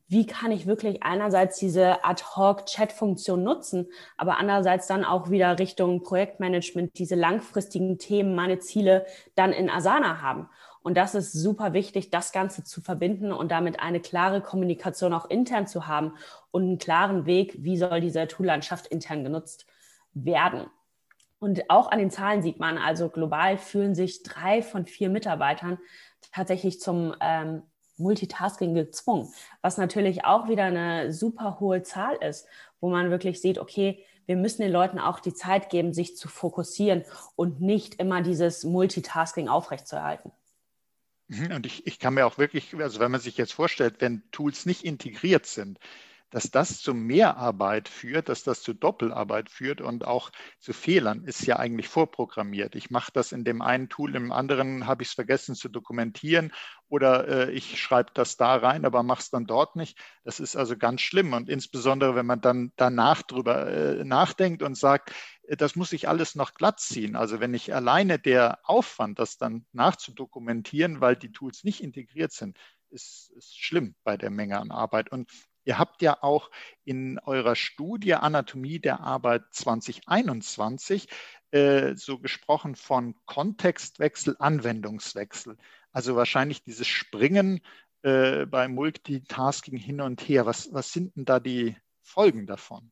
wie 0.08 0.26
kann 0.26 0.50
ich 0.50 0.66
wirklich 0.66 1.02
einerseits 1.02 1.58
diese 1.58 2.02
Ad-Hoc-Chat-Funktion 2.02 3.42
nutzen, 3.42 3.88
aber 4.16 4.38
andererseits 4.38 4.86
dann 4.86 5.04
auch 5.04 5.28
wieder 5.28 5.58
Richtung 5.58 6.02
Projektmanagement 6.02 6.98
diese 6.98 7.14
langfristigen 7.14 7.98
Themen, 7.98 8.34
meine 8.34 8.58
Ziele 8.58 9.04
dann 9.34 9.52
in 9.52 9.68
Asana 9.68 10.22
haben. 10.22 10.48
Und 10.80 10.96
das 10.96 11.14
ist 11.14 11.32
super 11.32 11.74
wichtig, 11.74 12.08
das 12.08 12.32
Ganze 12.32 12.64
zu 12.64 12.80
verbinden 12.80 13.32
und 13.32 13.50
damit 13.50 13.80
eine 13.80 14.00
klare 14.00 14.40
Kommunikation 14.40 15.12
auch 15.12 15.28
intern 15.28 15.66
zu 15.66 15.86
haben 15.86 16.14
und 16.50 16.62
einen 16.62 16.78
klaren 16.78 17.26
Weg, 17.26 17.56
wie 17.58 17.76
soll 17.76 18.00
diese 18.00 18.26
Tool-Landschaft 18.26 18.86
intern 18.86 19.24
genutzt 19.24 19.66
werden. 20.14 20.70
Und 21.38 21.70
auch 21.70 21.90
an 21.90 21.98
den 21.98 22.11
Zahlen 22.11 22.42
sieht 22.42 22.59
man, 22.59 22.79
also 22.79 23.09
global 23.09 23.59
fühlen 23.59 23.94
sich 23.94 24.22
drei 24.22 24.62
von 24.62 24.87
vier 24.87 25.09
Mitarbeitern 25.09 25.79
tatsächlich 26.33 26.81
zum 26.81 27.14
ähm, 27.20 27.62
Multitasking 27.96 28.74
gezwungen, 28.74 29.33
was 29.61 29.77
natürlich 29.77 30.24
auch 30.24 30.48
wieder 30.48 30.64
eine 30.64 31.12
super 31.12 31.59
hohe 31.61 31.83
Zahl 31.83 32.16
ist, 32.16 32.46
wo 32.81 32.90
man 32.90 33.11
wirklich 33.11 33.40
sieht, 33.40 33.59
okay, 33.59 34.05
wir 34.27 34.37
müssen 34.37 34.62
den 34.62 34.72
Leuten 34.72 34.98
auch 34.98 35.20
die 35.20 35.33
Zeit 35.33 35.70
geben, 35.70 35.92
sich 35.92 36.16
zu 36.16 36.29
fokussieren 36.29 37.05
und 37.35 37.61
nicht 37.61 37.94
immer 37.96 38.22
dieses 38.22 38.64
Multitasking 38.64 39.48
aufrechtzuerhalten. 39.48 40.33
Mhm, 41.29 41.53
und 41.53 41.66
ich, 41.66 41.87
ich 41.87 41.98
kann 41.98 42.14
mir 42.14 42.27
auch 42.27 42.38
wirklich, 42.38 42.74
also 42.77 43.01
wenn 43.01 43.11
man 43.11 43.20
sich 43.20 43.37
jetzt 43.37 43.53
vorstellt, 43.53 43.96
wenn 44.01 44.22
Tools 44.31 44.66
nicht 44.66 44.85
integriert 44.85 45.46
sind, 45.46 45.79
dass 46.30 46.50
das 46.50 46.80
zu 46.80 46.94
Mehrarbeit 46.94 47.88
führt, 47.88 48.28
dass 48.28 48.42
das 48.42 48.62
zu 48.62 48.74
Doppelarbeit 48.74 49.50
führt 49.50 49.80
und 49.80 50.04
auch 50.04 50.30
zu 50.58 50.72
Fehlern, 50.72 51.24
ist 51.24 51.46
ja 51.46 51.56
eigentlich 51.56 51.88
vorprogrammiert. 51.88 52.74
Ich 52.74 52.90
mache 52.90 53.10
das 53.12 53.32
in 53.32 53.44
dem 53.44 53.62
einen 53.62 53.88
Tool, 53.88 54.14
im 54.14 54.32
anderen 54.32 54.86
habe 54.86 55.02
ich 55.02 55.08
es 55.08 55.14
vergessen 55.14 55.54
zu 55.54 55.68
dokumentieren 55.68 56.52
oder 56.88 57.28
äh, 57.28 57.50
ich 57.52 57.80
schreibe 57.80 58.10
das 58.14 58.36
da 58.36 58.56
rein, 58.56 58.84
aber 58.84 59.02
mache 59.02 59.20
es 59.20 59.30
dann 59.30 59.46
dort 59.46 59.76
nicht. 59.76 59.98
Das 60.24 60.40
ist 60.40 60.56
also 60.56 60.76
ganz 60.76 61.00
schlimm 61.00 61.32
und 61.32 61.48
insbesondere, 61.48 62.14
wenn 62.14 62.26
man 62.26 62.40
dann 62.40 62.72
danach 62.76 63.22
drüber 63.22 63.66
äh, 63.66 64.04
nachdenkt 64.04 64.62
und 64.62 64.76
sagt, 64.76 65.12
äh, 65.42 65.56
das 65.56 65.76
muss 65.76 65.92
ich 65.92 66.08
alles 66.08 66.34
noch 66.34 66.54
glatt 66.54 66.80
ziehen. 66.80 67.16
Also 67.16 67.40
wenn 67.40 67.54
ich 67.54 67.74
alleine 67.74 68.18
der 68.18 68.58
Aufwand, 68.64 69.18
das 69.18 69.38
dann 69.38 69.66
nachzudokumentieren, 69.72 71.00
weil 71.00 71.16
die 71.16 71.32
Tools 71.32 71.64
nicht 71.64 71.82
integriert 71.82 72.32
sind, 72.32 72.58
ist, 72.90 73.30
ist 73.36 73.58
schlimm 73.58 73.94
bei 74.04 74.16
der 74.16 74.30
Menge 74.30 74.58
an 74.58 74.70
Arbeit. 74.70 75.10
Und 75.10 75.30
Ihr 75.68 75.78
habt 75.78 76.00
ja 76.00 76.22
auch 76.22 76.50
in 76.87 77.18
eurer 77.26 77.54
Studie 77.54 78.14
Anatomie 78.14 78.78
der 78.78 79.00
Arbeit 79.00 79.42
2021 79.50 81.09
äh, 81.50 81.94
so 81.94 82.18
gesprochen 82.18 82.74
von 82.74 83.14
Kontextwechsel, 83.26 84.37
Anwendungswechsel. 84.38 85.59
Also 85.92 86.16
wahrscheinlich 86.16 86.64
dieses 86.64 86.87
Springen 86.87 87.61
äh, 88.00 88.46
beim 88.46 88.74
Multitasking 88.76 89.76
hin 89.76 90.00
und 90.00 90.22
her. 90.22 90.46
Was, 90.46 90.72
was 90.72 90.90
sind 90.90 91.14
denn 91.16 91.26
da 91.26 91.38
die 91.38 91.76
Folgen 92.00 92.46
davon? 92.46 92.90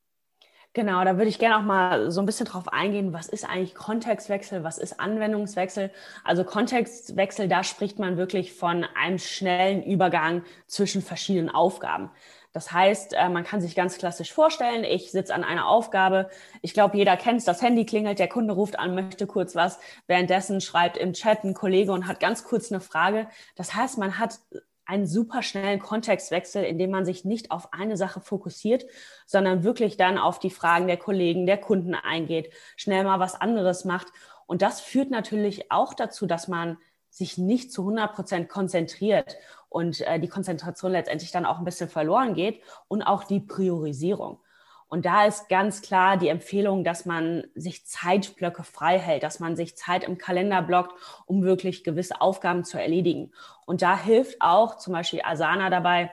Genau, 0.75 1.03
da 1.03 1.17
würde 1.17 1.31
ich 1.31 1.39
gerne 1.39 1.57
auch 1.57 1.63
mal 1.63 2.11
so 2.11 2.21
ein 2.21 2.27
bisschen 2.27 2.45
drauf 2.45 2.69
eingehen, 2.69 3.15
was 3.15 3.29
ist 3.29 3.49
eigentlich 3.49 3.75
Kontextwechsel, 3.75 4.63
was 4.63 4.77
ist 4.77 5.01
Anwendungswechsel? 5.01 5.91
Also 6.23 6.45
Kontextwechsel, 6.45 7.49
da 7.49 7.65
spricht 7.65 7.99
man 7.99 8.19
wirklich 8.19 8.53
von 8.53 8.85
einem 8.95 9.19
schnellen 9.19 9.83
Übergang 9.83 10.43
zwischen 10.67 11.01
verschiedenen 11.01 11.49
Aufgaben. 11.49 12.11
Das 12.57 12.73
heißt, 12.73 13.13
äh, 13.13 13.29
man 13.29 13.45
kann 13.45 13.61
sich 13.61 13.75
ganz 13.75 13.99
klassisch 13.99 14.33
vorstellen, 14.33 14.83
ich 14.83 15.11
sitze 15.11 15.35
an 15.35 15.45
einer 15.45 15.69
Aufgabe. 15.69 16.31
Ich 16.63 16.73
glaube, 16.73 16.97
jeder 16.97 17.19
kennt 17.19 17.41
es, 17.41 17.45
das 17.45 17.61
Handy 17.61 17.85
klingelt, 17.85 18.19
der 18.19 18.31
Kunde 18.31 18.55
ruft 18.55 18.79
an, 18.79 18.95
möchte 18.95 19.27
kurz 19.27 19.55
was. 19.55 19.79
Währenddessen 20.07 20.63
schreibt 20.63 20.97
im 20.97 21.13
Chat 21.13 21.45
ein 21.45 21.53
Kollege 21.53 21.93
und 21.93 22.07
hat 22.07 22.19
ganz 22.19 22.45
kurz 22.45 22.73
eine 22.73 22.81
Frage. 22.81 23.29
Das 23.57 23.75
heißt, 23.75 23.99
man 23.99 24.19
hat 24.19 24.39
einen 24.87 25.07
super 25.07 25.43
schnellen 25.43 25.81
Kontextwechsel, 25.81 26.65
in 26.65 26.79
dem 26.79 26.91
man 26.91 27.05
sich 27.05 27.27
nicht 27.27 27.51
auf 27.51 27.75
eine 27.75 27.99
Sache 27.99 28.23
fokussiert, 28.23 28.87
sondern 29.27 29.63
wirklich 29.63 29.99
dann 29.99 30.17
auf 30.17 30.39
die 30.39 30.49
Fragen 30.49 30.87
der 30.87 30.97
Kollegen, 30.97 31.45
der 31.45 31.59
Kunden 31.59 31.95
eingeht, 31.95 32.51
schnell 32.77 33.05
mal 33.05 33.21
was 33.21 33.39
anderes 33.39 33.85
macht. 33.85 34.07
Und 34.47 34.63
das 34.63 34.81
führt 34.81 35.11
natürlich 35.11 35.71
auch 35.71 35.93
dazu, 35.93 36.25
dass 36.25 36.49
man 36.49 36.79
sich 37.11 37.37
nicht 37.37 37.71
zu 37.71 37.83
100 37.83 38.15
Prozent 38.15 38.49
konzentriert 38.49 39.37
und 39.77 40.01
äh, 40.01 40.19
die 40.19 40.29
Konzentration 40.29 40.93
letztendlich 40.93 41.33
dann 41.33 41.45
auch 41.45 41.59
ein 41.59 41.67
bisschen 41.67 41.91
verloren 41.91 42.33
geht 42.33 42.63
und 42.89 43.03
auch 43.03 43.25
die 43.25 43.41
Priorisierung. 43.41 44.41
Und 44.89 45.05
da 45.05 45.27
ist 45.27 45.51
ganz 45.51 45.83
klar 45.83 46.17
die 46.17 46.29
Empfehlung, 46.29 46.83
dass 46.83 47.05
man 47.05 47.45
sich 47.55 47.87
Zeitblöcke 47.87 48.63
frei 48.63 48.99
hält, 48.99 49.23
dass 49.23 49.39
man 49.39 49.55
sich 49.55 49.77
Zeit 49.77 50.03
im 50.03 50.17
Kalender 50.17 50.63
blockt, 50.63 50.95
um 51.27 51.43
wirklich 51.43 51.85
gewisse 51.85 52.23
Aufgaben 52.23 52.65
zu 52.65 52.81
erledigen. 52.81 53.33
Und 53.67 53.83
da 53.83 53.99
hilft 54.03 54.41
auch 54.41 54.79
zum 54.79 54.95
Beispiel 54.95 55.21
Asana 55.23 55.69
dabei, 55.69 56.11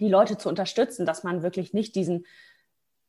die 0.00 0.08
Leute 0.08 0.36
zu 0.36 0.48
unterstützen, 0.48 1.06
dass 1.06 1.22
man 1.22 1.44
wirklich 1.44 1.72
nicht 1.72 1.94
diesen 1.94 2.26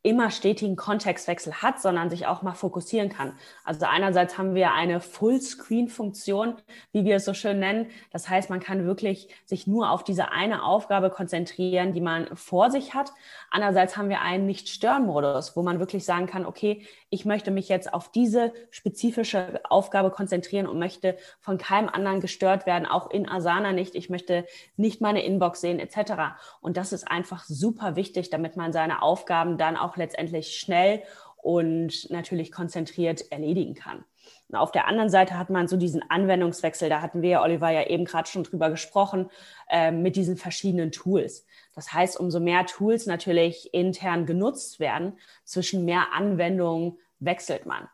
immer 0.04 0.32
stetigen 0.32 0.76
Kontextwechsel 0.76 1.62
hat, 1.62 1.80
sondern 1.80 2.10
sich 2.10 2.26
auch 2.26 2.42
mal 2.42 2.54
fokussieren 2.54 3.10
kann. 3.10 3.34
Also 3.64 3.86
einerseits 3.86 4.38
haben 4.38 4.56
wir 4.56 4.74
eine 4.74 5.00
Fullscreen-Funktion, 5.00 6.56
wie 6.92 7.06
wir 7.06 7.18
es 7.18 7.26
so 7.26 7.36
schön 7.36 7.60
nennen. 7.60 7.88
Das 8.12 8.28
heißt, 8.28 8.50
man 8.50 8.60
kann 8.60 8.86
wirklich 8.86 9.28
sich 9.46 9.68
nur 9.68 9.92
auf 9.92 10.04
diese 10.04 10.32
eine 10.32 10.64
Aufgabe 10.64 11.12
konzentrieren, 11.12 11.94
die 11.94 12.02
man 12.02 12.36
vor 12.36 12.72
sich 12.72 12.96
hat. 12.96 13.12
Andererseits 13.52 13.96
haben 13.96 14.10
wir 14.10 14.22
einen 14.22 14.48
Nicht-Stören-Modus, 14.48 15.56
wo 15.56 15.62
man 15.62 15.80
wirklich 15.80 16.04
sagen 16.04 16.26
kann, 16.26 16.46
okay, 16.46 16.86
ich 17.12 17.26
möchte 17.26 17.52
mich 17.52 17.68
jetzt 17.70 17.94
auf 17.94 18.10
diese 18.10 18.54
spezifische 18.72 19.60
Aufgabe 19.66 20.10
konzentrieren 20.12 20.66
und 20.66 20.80
möchte 20.80 21.18
von 21.42 21.58
keinem 21.58 21.90
anderen 21.90 22.22
gestört 22.22 22.66
werden, 22.66 22.88
auch 22.88 23.12
in 23.12 23.30
Asana 23.30 23.74
nicht. 23.74 23.96
Ich 23.96 24.10
möchte 24.10 24.46
nicht 24.78 25.02
meine 25.02 25.24
Inbox 25.24 25.60
sehen, 25.60 25.80
etc. 25.80 26.14
Und 26.62 26.78
das 26.78 26.94
ist 26.94 27.08
einfach 27.08 27.44
super 27.44 27.98
wichtig, 27.98 28.30
damit 28.30 28.56
man 28.56 28.72
seine 28.72 29.02
Aufgaben 29.02 29.58
dann 29.58 29.76
auch 29.76 29.98
letztendlich 29.98 30.58
schnell 30.58 31.04
und 31.36 32.10
natürlich 32.10 32.52
konzentriert 32.52 33.30
erledigen 33.30 33.76
kann. 33.76 34.06
Und 34.50 34.56
auf 34.58 34.72
der 34.72 34.88
anderen 34.88 35.10
Seite 35.10 35.38
hat 35.38 35.50
man 35.50 35.68
so 35.68 35.78
diesen 35.78 36.04
Anwendungswechsel, 36.10 36.90
da 36.90 37.02
hatten 37.02 37.22
wir, 37.22 37.42
Oliver, 37.42 37.70
ja 37.70 37.88
eben 37.88 38.06
gerade 38.06 38.30
schon 38.30 38.44
drüber 38.44 38.70
gesprochen, 38.70 39.30
äh, 39.70 39.92
mit 39.92 40.16
diesen 40.16 40.38
verschiedenen 40.38 40.92
Tools. 40.92 41.46
Das 41.74 41.94
heißt, 41.94 42.20
umso 42.20 42.40
mehr 42.40 42.66
Tools 42.66 43.06
natürlich 43.06 43.74
intern 43.74 44.26
genutzt 44.26 44.80
werden, 44.80 45.18
zwischen 45.46 45.86
mehr 45.86 46.14
Anwendungen 46.14 46.98
wechselt 47.20 47.66
man. 47.66 47.88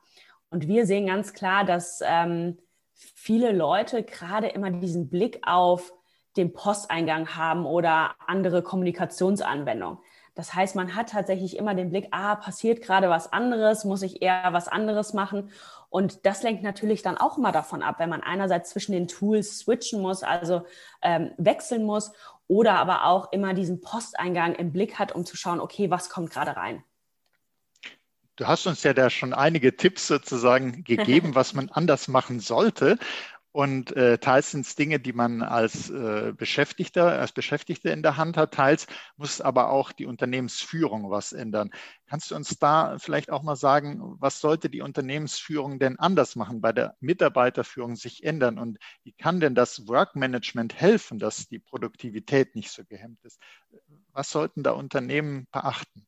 Und 0.49 0.67
wir 0.67 0.85
sehen 0.85 1.07
ganz 1.07 1.33
klar, 1.33 1.65
dass 1.65 2.01
ähm, 2.03 2.57
viele 2.93 3.51
Leute 3.51 4.03
gerade 4.03 4.47
immer 4.47 4.71
diesen 4.71 5.09
Blick 5.09 5.39
auf 5.43 5.93
den 6.37 6.53
Posteingang 6.53 7.35
haben 7.35 7.65
oder 7.65 8.15
andere 8.25 8.61
Kommunikationsanwendungen. 8.61 9.99
Das 10.37 10.53
heißt, 10.53 10.75
man 10.75 10.93
hat 10.93 11.09
tatsächlich 11.09 11.57
immer 11.57 11.73
den 11.73 11.89
Blick, 11.89 12.09
ah, 12.11 12.35
passiert 12.35 12.83
gerade 12.83 13.09
was 13.09 13.33
anderes, 13.33 13.85
muss 13.85 14.03
ich 14.03 14.21
eher 14.21 14.49
was 14.51 14.67
anderes 14.67 15.13
machen? 15.13 15.49
Und 15.89 16.27
das 16.27 16.43
lenkt 16.43 16.61
natürlich 16.61 17.01
dann 17.01 17.17
auch 17.17 17.39
immer 17.39 17.51
davon 17.51 17.81
ab, 17.81 17.95
wenn 17.97 18.09
man 18.09 18.21
einerseits 18.21 18.69
zwischen 18.69 18.91
den 18.91 19.07
Tools 19.07 19.57
switchen 19.57 19.99
muss, 19.99 20.21
also 20.21 20.61
ähm, 21.01 21.31
wechseln 21.39 21.85
muss, 21.85 22.11
oder 22.47 22.75
aber 22.75 23.05
auch 23.05 23.31
immer 23.31 23.55
diesen 23.55 23.81
Posteingang 23.81 24.53
im 24.53 24.71
Blick 24.71 24.99
hat, 24.99 25.11
um 25.11 25.25
zu 25.25 25.35
schauen, 25.35 25.59
okay, 25.59 25.89
was 25.89 26.11
kommt 26.11 26.29
gerade 26.29 26.55
rein. 26.55 26.83
Du 28.35 28.45
hast 28.45 28.67
uns 28.67 28.83
ja 28.83 28.93
da 28.93 29.09
schon 29.09 29.33
einige 29.33 29.75
Tipps 29.75 30.07
sozusagen 30.07 30.83
gegeben, 30.83 31.33
was 31.33 31.55
man 31.55 31.69
anders 31.69 32.07
machen 32.07 32.39
sollte. 32.39 32.99
Und 33.51 33.95
äh, 33.95 34.19
teils 34.19 34.51
sind 34.51 34.67
es 34.67 34.75
Dinge, 34.75 34.99
die 34.99 35.13
man 35.13 35.41
als 35.41 35.89
äh, 35.89 36.31
Beschäftigter, 36.35 37.19
als 37.19 37.31
Beschäftigte 37.31 37.89
in 37.89 38.03
der 38.03 38.15
Hand 38.17 38.37
hat, 38.37 38.53
teils 38.53 38.87
muss 39.15 39.41
aber 39.41 39.71
auch 39.71 39.91
die 39.91 40.05
Unternehmensführung 40.05 41.09
was 41.09 41.33
ändern. 41.33 41.71
Kannst 42.07 42.29
du 42.29 42.35
uns 42.35 42.59
da 42.59 42.97
vielleicht 42.99 43.31
auch 43.31 43.41
mal 43.41 43.55
sagen, 43.55 44.15
was 44.19 44.41
sollte 44.41 44.69
die 44.69 44.81
Unternehmensführung 44.81 45.79
denn 45.79 45.97
anders 45.97 46.35
machen, 46.35 46.61
bei 46.61 46.71
der 46.71 46.95
Mitarbeiterführung 46.99 47.95
sich 47.95 48.23
ändern? 48.23 48.59
Und 48.59 48.77
wie 49.03 49.13
kann 49.13 49.39
denn 49.39 49.55
das 49.55 49.87
Workmanagement 49.87 50.75
helfen, 50.75 51.17
dass 51.17 51.47
die 51.47 51.59
Produktivität 51.59 52.55
nicht 52.55 52.71
so 52.71 52.83
gehemmt 52.85 53.23
ist? 53.23 53.39
Was 54.11 54.29
sollten 54.29 54.61
da 54.61 54.71
Unternehmen 54.71 55.47
beachten? 55.51 56.05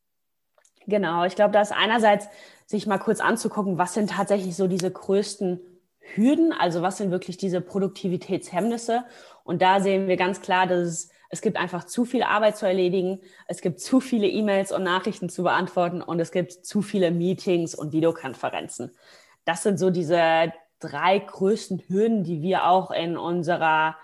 Genau, 0.86 1.24
ich 1.24 1.36
glaube, 1.36 1.52
da 1.52 1.60
ist 1.60 1.72
einerseits 1.72 2.28
sich 2.66 2.86
mal 2.86 2.98
kurz 2.98 3.20
anzugucken, 3.20 3.78
was 3.78 3.94
sind 3.94 4.10
tatsächlich 4.10 4.56
so 4.56 4.66
diese 4.66 4.90
größten 4.90 5.60
Hürden, 6.16 6.52
also 6.52 6.82
was 6.82 6.98
sind 6.98 7.10
wirklich 7.10 7.36
diese 7.36 7.60
Produktivitätshemmnisse? 7.60 9.04
Und 9.44 9.62
da 9.62 9.80
sehen 9.80 10.08
wir 10.08 10.16
ganz 10.16 10.40
klar, 10.40 10.66
dass 10.66 10.80
es, 10.80 11.10
es 11.28 11.40
gibt 11.40 11.56
einfach 11.56 11.84
zu 11.84 12.04
viel 12.04 12.22
Arbeit 12.22 12.56
zu 12.56 12.66
erledigen, 12.66 13.20
es 13.46 13.60
gibt 13.60 13.80
zu 13.80 14.00
viele 14.00 14.26
E-Mails 14.26 14.72
und 14.72 14.82
Nachrichten 14.82 15.28
zu 15.28 15.42
beantworten 15.42 16.02
und 16.02 16.20
es 16.20 16.32
gibt 16.32 16.52
zu 16.52 16.82
viele 16.82 17.10
Meetings 17.10 17.74
und 17.74 17.92
Videokonferenzen. 17.92 18.92
Das 19.44 19.62
sind 19.62 19.78
so 19.78 19.90
diese 19.90 20.52
drei 20.80 21.18
größten 21.18 21.82
Hürden, 21.88 22.24
die 22.24 22.42
wir 22.42 22.66
auch 22.66 22.90
in 22.90 23.16
unserer, 23.16 23.96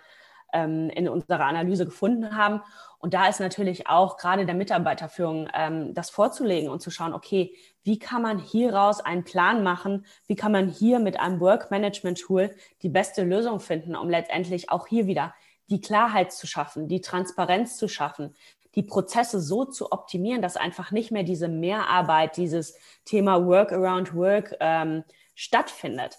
ähm, 0.52 0.90
in 0.90 1.08
unserer 1.08 1.44
Analyse 1.44 1.84
gefunden 1.84 2.36
haben. 2.36 2.62
Und 2.98 3.14
da 3.14 3.28
ist 3.28 3.40
natürlich 3.40 3.88
auch 3.88 4.16
gerade 4.16 4.46
der 4.46 4.54
Mitarbeiterführung 4.54 5.48
ähm, 5.54 5.94
das 5.94 6.10
vorzulegen 6.10 6.70
und 6.70 6.80
zu 6.80 6.90
schauen, 6.90 7.14
okay, 7.14 7.54
wie 7.86 8.00
kann 8.00 8.20
man 8.20 8.40
hieraus 8.40 9.00
einen 9.00 9.22
Plan 9.22 9.62
machen? 9.62 10.06
Wie 10.26 10.34
kann 10.34 10.50
man 10.50 10.68
hier 10.68 10.98
mit 10.98 11.20
einem 11.20 11.38
Work-Management-Tool 11.38 12.52
die 12.82 12.88
beste 12.88 13.22
Lösung 13.22 13.60
finden, 13.60 13.94
um 13.94 14.10
letztendlich 14.10 14.70
auch 14.70 14.88
hier 14.88 15.06
wieder 15.06 15.34
die 15.70 15.80
Klarheit 15.80 16.32
zu 16.32 16.48
schaffen, 16.48 16.88
die 16.88 17.00
Transparenz 17.00 17.76
zu 17.76 17.86
schaffen, 17.86 18.34
die 18.74 18.82
Prozesse 18.82 19.40
so 19.40 19.64
zu 19.64 19.92
optimieren, 19.92 20.42
dass 20.42 20.56
einfach 20.56 20.90
nicht 20.90 21.12
mehr 21.12 21.22
diese 21.22 21.46
Mehrarbeit, 21.46 22.36
dieses 22.36 22.76
Thema 23.04 23.46
Work 23.46 23.72
around 23.72 24.14
Work 24.14 24.56
ähm, 24.58 25.04
stattfindet 25.36 26.16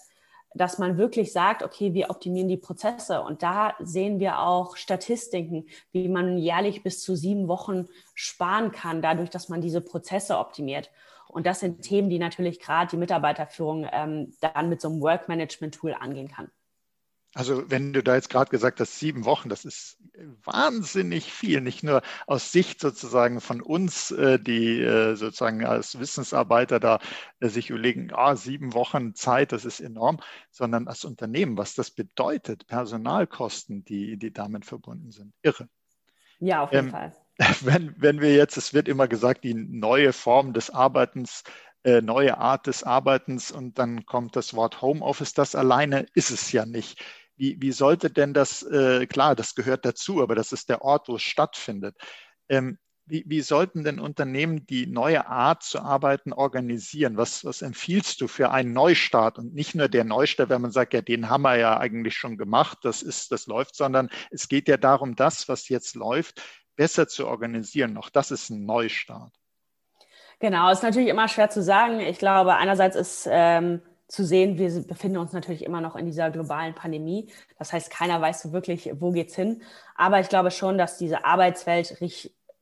dass 0.54 0.78
man 0.78 0.96
wirklich 0.96 1.32
sagt, 1.32 1.62
okay, 1.62 1.92
wir 1.92 2.10
optimieren 2.10 2.48
die 2.48 2.56
Prozesse. 2.56 3.20
Und 3.20 3.42
da 3.42 3.74
sehen 3.80 4.18
wir 4.18 4.40
auch 4.40 4.76
Statistiken, 4.76 5.66
wie 5.92 6.08
man 6.08 6.38
jährlich 6.38 6.82
bis 6.82 7.02
zu 7.02 7.14
sieben 7.14 7.48
Wochen 7.48 7.86
sparen 8.14 8.72
kann, 8.72 9.02
dadurch, 9.02 9.30
dass 9.30 9.48
man 9.48 9.60
diese 9.60 9.82
Prozesse 9.82 10.38
optimiert. 10.38 10.90
Und 11.28 11.46
das 11.46 11.60
sind 11.60 11.82
Themen, 11.82 12.10
die 12.10 12.18
natürlich 12.18 12.60
gerade 12.60 12.90
die 12.90 12.96
Mitarbeiterführung 12.96 13.86
ähm, 13.90 14.32
dann 14.40 14.68
mit 14.68 14.80
so 14.80 14.88
einem 14.88 15.00
Work-Management-Tool 15.00 15.94
angehen 15.94 16.28
kann. 16.28 16.50
Also 17.34 17.70
wenn 17.70 17.92
du 17.92 18.02
da 18.02 18.14
jetzt 18.14 18.30
gerade 18.30 18.50
gesagt 18.50 18.80
hast, 18.80 18.98
sieben 18.98 19.26
Wochen, 19.26 19.50
das 19.50 19.66
ist 19.66 19.98
wahnsinnig 20.44 21.30
viel, 21.30 21.60
nicht 21.60 21.82
nur 21.82 22.00
aus 22.26 22.52
Sicht 22.52 22.80
sozusagen 22.80 23.42
von 23.42 23.60
uns, 23.60 24.10
äh, 24.10 24.38
die 24.40 24.80
äh, 24.80 25.14
sozusagen 25.14 25.64
als 25.64 25.98
Wissensarbeiter 26.00 26.80
da 26.80 27.00
äh, 27.40 27.48
sich 27.48 27.68
überlegen, 27.68 28.10
ah, 28.14 28.34
sieben 28.34 28.72
Wochen 28.72 29.14
Zeit, 29.14 29.52
das 29.52 29.66
ist 29.66 29.80
enorm, 29.80 30.20
sondern 30.50 30.88
als 30.88 31.04
Unternehmen, 31.04 31.58
was 31.58 31.74
das 31.74 31.90
bedeutet, 31.90 32.66
Personalkosten, 32.66 33.84
die, 33.84 34.16
die 34.16 34.32
damit 34.32 34.64
verbunden 34.64 35.10
sind. 35.10 35.34
Irre. 35.42 35.68
Ja, 36.40 36.62
auf 36.62 36.72
jeden 36.72 36.86
ähm, 36.86 36.92
Fall. 36.92 37.12
Wenn, 37.62 37.94
wenn 37.98 38.20
wir 38.20 38.34
jetzt, 38.34 38.56
es 38.56 38.74
wird 38.74 38.88
immer 38.88 39.06
gesagt, 39.06 39.44
die 39.44 39.54
neue 39.54 40.12
Form 40.12 40.52
des 40.52 40.70
Arbeitens 40.70 41.44
neue 42.02 42.36
Art 42.36 42.66
des 42.66 42.82
Arbeitens 42.82 43.50
und 43.50 43.78
dann 43.78 44.04
kommt 44.04 44.36
das 44.36 44.52
Wort 44.52 44.82
Homeoffice. 44.82 45.32
Das 45.32 45.54
alleine 45.54 46.06
ist 46.12 46.30
es 46.30 46.52
ja 46.52 46.66
nicht 46.66 47.00
wie, 47.38 47.56
wie 47.60 47.72
sollte 47.72 48.10
denn 48.10 48.34
das, 48.34 48.62
äh, 48.64 49.06
klar, 49.06 49.34
das 49.34 49.54
gehört 49.54 49.84
dazu, 49.84 50.22
aber 50.22 50.34
das 50.34 50.52
ist 50.52 50.68
der 50.68 50.82
Ort, 50.82 51.08
wo 51.08 51.16
es 51.16 51.22
stattfindet. 51.22 51.96
Ähm, 52.48 52.78
wie, 53.06 53.24
wie, 53.26 53.40
sollten 53.40 53.84
denn 53.84 54.00
Unternehmen 54.00 54.66
die 54.66 54.86
neue 54.86 55.26
Art 55.28 55.62
zu 55.62 55.80
arbeiten 55.80 56.34
organisieren? 56.34 57.16
Was, 57.16 57.42
was 57.42 57.62
empfiehlst 57.62 58.20
du 58.20 58.28
für 58.28 58.50
einen 58.50 58.74
Neustart? 58.74 59.38
Und 59.38 59.54
nicht 59.54 59.74
nur 59.74 59.88
der 59.88 60.04
Neustart, 60.04 60.50
wenn 60.50 60.60
man 60.60 60.72
sagt, 60.72 60.92
ja, 60.92 61.00
den 61.00 61.30
haben 61.30 61.42
wir 61.42 61.56
ja 61.56 61.78
eigentlich 61.78 62.16
schon 62.16 62.36
gemacht, 62.36 62.78
das 62.82 63.00
ist, 63.00 63.32
das 63.32 63.46
läuft, 63.46 63.76
sondern 63.76 64.10
es 64.30 64.48
geht 64.48 64.68
ja 64.68 64.76
darum, 64.76 65.16
das, 65.16 65.48
was 65.48 65.70
jetzt 65.70 65.94
läuft, 65.94 66.42
besser 66.78 67.08
zu 67.08 67.26
organisieren. 67.26 67.98
Auch 67.98 68.08
das 68.08 68.30
ist 68.30 68.48
ein 68.48 68.64
Neustart. 68.64 69.32
Genau, 70.38 70.70
ist 70.70 70.84
natürlich 70.84 71.08
immer 71.08 71.26
schwer 71.26 71.50
zu 71.50 71.60
sagen. 71.62 71.98
Ich 71.98 72.18
glaube, 72.18 72.54
einerseits 72.54 72.94
ist 72.94 73.28
ähm, 73.28 73.82
zu 74.06 74.24
sehen, 74.24 74.56
wir 74.56 74.70
befinden 74.84 75.18
uns 75.18 75.32
natürlich 75.32 75.64
immer 75.64 75.80
noch 75.80 75.96
in 75.96 76.06
dieser 76.06 76.30
globalen 76.30 76.74
Pandemie. 76.74 77.30
Das 77.58 77.72
heißt, 77.72 77.90
keiner 77.90 78.20
weiß 78.20 78.42
so 78.42 78.52
wirklich, 78.52 78.90
wo 79.00 79.10
geht's 79.10 79.34
hin. 79.34 79.62
Aber 79.96 80.20
ich 80.20 80.28
glaube 80.28 80.52
schon, 80.52 80.78
dass 80.78 80.96
diese 80.96 81.24
Arbeitswelt 81.24 81.98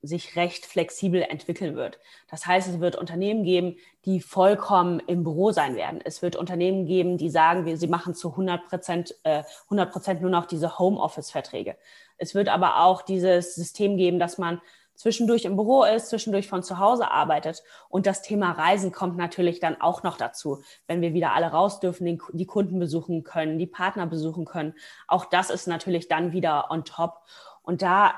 sich 0.03 0.37
recht 0.37 0.65
flexibel 0.65 1.21
entwickeln 1.21 1.77
wird. 1.77 1.99
Das 2.31 2.47
heißt, 2.47 2.69
es 2.69 2.81
wird 2.81 2.97
Unternehmen 2.97 3.45
geben, 3.45 3.77
die 4.07 4.21
vollkommen 4.21 5.01
im 5.01 5.25
Büro 5.25 5.53
sein 5.53 5.77
werden. 5.77 6.01
Es 6.03 6.23
wird 6.23 6.37
Unternehmen 6.37 6.87
geben, 6.87 7.19
die 7.19 7.29
sagen, 7.29 7.67
wir, 7.67 7.77
sie 7.77 7.89
machen 7.89 8.15
zu 8.15 8.31
100 8.31 8.69
Prozent, 8.69 9.15
äh, 9.25 9.43
100 9.65 9.93
Prozent 9.93 10.23
nur 10.23 10.31
noch 10.31 10.47
diese 10.47 10.79
Homeoffice-Verträge. 10.79 11.77
Es 12.19 12.35
wird 12.35 12.49
aber 12.49 12.83
auch 12.83 13.03
dieses 13.03 13.55
System 13.55 13.97
geben, 13.97 14.19
dass 14.19 14.39
man 14.39 14.61
zwischendurch 14.97 15.45
im 15.45 15.57
Büro 15.57 15.85
ist, 15.85 16.09
zwischendurch 16.09 16.49
von 16.49 16.63
zu 16.63 16.79
Hause 16.79 17.11
arbeitet. 17.11 17.63
Und 17.89 18.07
das 18.07 18.23
Thema 18.23 18.53
Reisen 18.53 18.93
kommt 18.93 19.17
natürlich 19.17 19.61
dann 19.61 19.81
auch 19.81 20.03
noch 20.03 20.17
dazu, 20.17 20.63
wenn 20.87 21.01
wir 21.01 21.15
wieder 21.15 21.33
alle 21.33 21.49
raus 21.49 21.81
dürfen, 21.81 22.19
die 22.33 22.47
Kunden 22.47 22.79
besuchen 22.79 23.23
können, 23.23 23.59
die 23.59 23.67
Partner 23.67 24.07
besuchen 24.07 24.45
können. 24.45 24.75
Auch 25.07 25.27
das 25.27 25.51
ist 25.51 25.69
natürlich 25.69 26.09
dann 26.09 26.33
wieder 26.33 26.71
on 26.71 26.85
top. 26.85 27.21
Und 27.63 27.83
da 27.83 28.15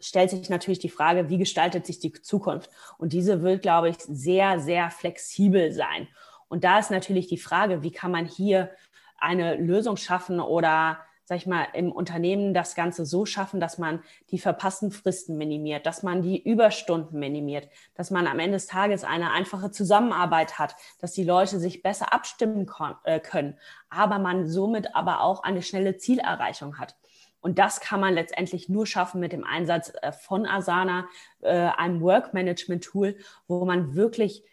stellt 0.00 0.30
sich 0.30 0.48
natürlich 0.50 0.78
die 0.78 0.88
Frage, 0.88 1.28
wie 1.28 1.38
gestaltet 1.38 1.86
sich 1.86 1.98
die 1.98 2.12
Zukunft? 2.12 2.70
Und 2.98 3.12
diese 3.12 3.42
wird, 3.42 3.62
glaube 3.62 3.88
ich, 3.88 3.96
sehr, 3.98 4.60
sehr 4.60 4.90
flexibel 4.90 5.72
sein. 5.72 6.08
Und 6.48 6.64
da 6.64 6.78
ist 6.78 6.90
natürlich 6.90 7.26
die 7.26 7.38
Frage, 7.38 7.82
wie 7.82 7.90
kann 7.90 8.10
man 8.10 8.26
hier 8.26 8.70
eine 9.18 9.56
Lösung 9.56 9.96
schaffen 9.96 10.40
oder 10.40 10.98
sag 11.28 11.36
ich 11.36 11.46
mal, 11.46 11.66
im 11.74 11.92
Unternehmen 11.92 12.54
das 12.54 12.74
Ganze 12.74 13.04
so 13.04 13.26
schaffen, 13.26 13.60
dass 13.60 13.76
man 13.76 14.02
die 14.30 14.38
verpassten 14.38 14.90
Fristen 14.90 15.36
minimiert, 15.36 15.84
dass 15.84 16.02
man 16.02 16.22
die 16.22 16.42
Überstunden 16.42 17.18
minimiert, 17.18 17.68
dass 17.94 18.10
man 18.10 18.26
am 18.26 18.38
Ende 18.38 18.56
des 18.56 18.66
Tages 18.66 19.04
eine 19.04 19.30
einfache 19.32 19.70
Zusammenarbeit 19.70 20.58
hat, 20.58 20.74
dass 21.02 21.12
die 21.12 21.24
Leute 21.24 21.60
sich 21.60 21.82
besser 21.82 22.14
abstimmen 22.14 22.66
äh, 23.04 23.20
können, 23.20 23.58
aber 23.90 24.18
man 24.18 24.48
somit 24.48 24.96
aber 24.96 25.20
auch 25.20 25.42
eine 25.42 25.60
schnelle 25.60 25.98
Zielerreichung 25.98 26.78
hat. 26.78 26.96
Und 27.42 27.58
das 27.58 27.80
kann 27.80 28.00
man 28.00 28.14
letztendlich 28.14 28.70
nur 28.70 28.86
schaffen 28.86 29.20
mit 29.20 29.34
dem 29.34 29.44
Einsatz 29.44 29.92
äh, 30.00 30.12
von 30.12 30.46
Asana, 30.46 31.08
äh, 31.42 31.50
einem 31.50 32.00
Work-Management-Tool, 32.00 33.18
wo 33.46 33.66
man 33.66 33.94
wirklich 33.94 34.44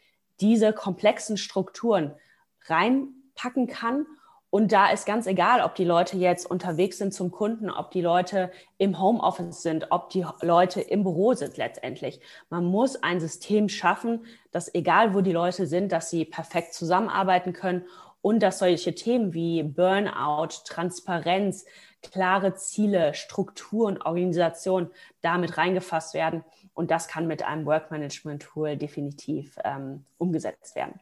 diese 0.41 0.73
komplexen 0.73 1.37
Strukturen 1.37 2.15
reinpacken 2.65 3.67
kann. 3.67 4.05
Und 4.55 4.71
da 4.71 4.89
ist 4.89 5.05
ganz 5.05 5.27
egal, 5.27 5.59
ob 5.59 5.75
die 5.75 5.83
Leute 5.83 6.15
jetzt 6.15 6.49
unterwegs 6.49 6.97
sind 6.97 7.13
zum 7.13 7.29
Kunden, 7.29 7.69
ob 7.69 7.91
die 7.91 7.99
Leute 7.99 8.53
im 8.77 9.01
Homeoffice 9.01 9.61
sind, 9.61 9.87
ob 9.89 10.09
die 10.11 10.25
Leute 10.41 10.79
im 10.79 11.03
Büro 11.03 11.33
sind 11.33 11.57
letztendlich. 11.57 12.21
Man 12.49 12.63
muss 12.63 12.95
ein 13.03 13.19
System 13.19 13.67
schaffen, 13.67 14.25
dass 14.51 14.73
egal 14.73 15.13
wo 15.13 15.19
die 15.19 15.33
Leute 15.33 15.67
sind, 15.67 15.91
dass 15.91 16.09
sie 16.09 16.23
perfekt 16.23 16.73
zusammenarbeiten 16.73 17.51
können 17.51 17.83
und 18.21 18.41
dass 18.41 18.59
solche 18.59 18.95
Themen 18.95 19.33
wie 19.33 19.61
Burnout, 19.61 20.63
Transparenz, 20.63 21.65
klare 22.01 22.55
Ziele, 22.55 23.13
Struktur 23.13 23.87
und 23.87 24.05
Organisation 24.05 24.89
damit 25.19 25.57
reingefasst 25.57 26.13
werden. 26.13 26.45
Und 26.73 26.91
das 26.91 27.09
kann 27.09 27.27
mit 27.27 27.43
einem 27.43 27.65
Work-Management-Tool 27.65 28.77
definitiv 28.77 29.57
ähm, 29.65 30.05
umgesetzt 30.17 30.77
werden. 30.77 30.97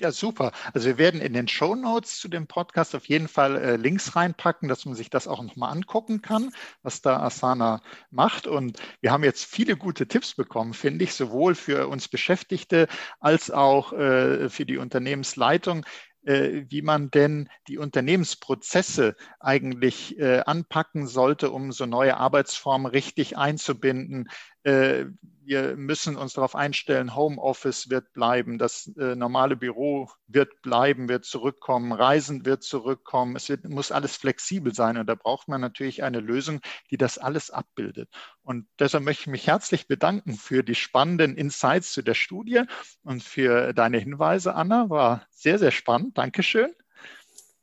Ja, 0.00 0.10
super. 0.10 0.50
Also 0.72 0.88
wir 0.88 0.98
werden 0.98 1.20
in 1.20 1.32
den 1.34 1.46
Show 1.46 1.76
Notes 1.76 2.18
zu 2.18 2.26
dem 2.28 2.48
Podcast 2.48 2.96
auf 2.96 3.06
jeden 3.06 3.28
Fall 3.28 3.56
äh, 3.56 3.76
Links 3.76 4.16
reinpacken, 4.16 4.68
dass 4.68 4.84
man 4.86 4.96
sich 4.96 5.08
das 5.08 5.28
auch 5.28 5.40
nochmal 5.42 5.70
angucken 5.70 6.20
kann, 6.20 6.50
was 6.82 7.00
da 7.00 7.20
Asana 7.20 7.80
macht. 8.10 8.48
Und 8.48 8.80
wir 9.00 9.12
haben 9.12 9.22
jetzt 9.22 9.44
viele 9.44 9.76
gute 9.76 10.08
Tipps 10.08 10.34
bekommen, 10.34 10.74
finde 10.74 11.04
ich, 11.04 11.14
sowohl 11.14 11.54
für 11.54 11.86
uns 11.86 12.08
Beschäftigte 12.08 12.88
als 13.20 13.52
auch 13.52 13.92
äh, 13.92 14.48
für 14.48 14.66
die 14.66 14.78
Unternehmensleitung 14.78 15.86
äh, 16.26 16.64
wie 16.68 16.82
man 16.82 17.10
denn 17.10 17.48
die 17.68 17.78
Unternehmensprozesse 17.78 19.14
eigentlich 19.40 20.18
äh, 20.18 20.40
anpacken 20.40 21.06
sollte, 21.06 21.50
um 21.50 21.70
so 21.70 21.86
neue 21.86 22.16
Arbeitsformen 22.16 22.86
richtig 22.86 23.36
einzubinden, 23.36 24.28
wir 24.64 25.76
müssen 25.76 26.16
uns 26.16 26.34
darauf 26.34 26.54
einstellen, 26.56 27.14
Homeoffice 27.14 27.90
wird 27.90 28.12
bleiben, 28.12 28.58
das 28.58 28.90
äh, 28.98 29.14
normale 29.14 29.56
Büro 29.56 30.08
wird 30.26 30.62
bleiben, 30.62 31.08
wird 31.08 31.24
zurückkommen, 31.24 31.92
Reisen 31.92 32.46
wird 32.46 32.62
zurückkommen. 32.62 33.36
Es 33.36 33.48
wird, 33.48 33.68
muss 33.68 33.92
alles 33.92 34.16
flexibel 34.16 34.74
sein 34.74 34.96
und 34.96 35.06
da 35.06 35.14
braucht 35.14 35.48
man 35.48 35.60
natürlich 35.60 36.02
eine 36.02 36.20
Lösung, 36.20 36.60
die 36.90 36.96
das 36.96 37.18
alles 37.18 37.50
abbildet. 37.50 38.08
Und 38.42 38.66
deshalb 38.78 39.04
möchte 39.04 39.22
ich 39.22 39.26
mich 39.28 39.46
herzlich 39.46 39.86
bedanken 39.86 40.34
für 40.34 40.62
die 40.62 40.74
spannenden 40.74 41.36
Insights 41.36 41.92
zu 41.92 42.02
der 42.02 42.14
Studie 42.14 42.62
und 43.02 43.22
für 43.22 43.72
deine 43.72 43.98
Hinweise, 43.98 44.54
Anna. 44.54 44.88
War 44.90 45.26
sehr, 45.30 45.58
sehr 45.58 45.70
spannend. 45.70 46.16
Dankeschön. 46.18 46.74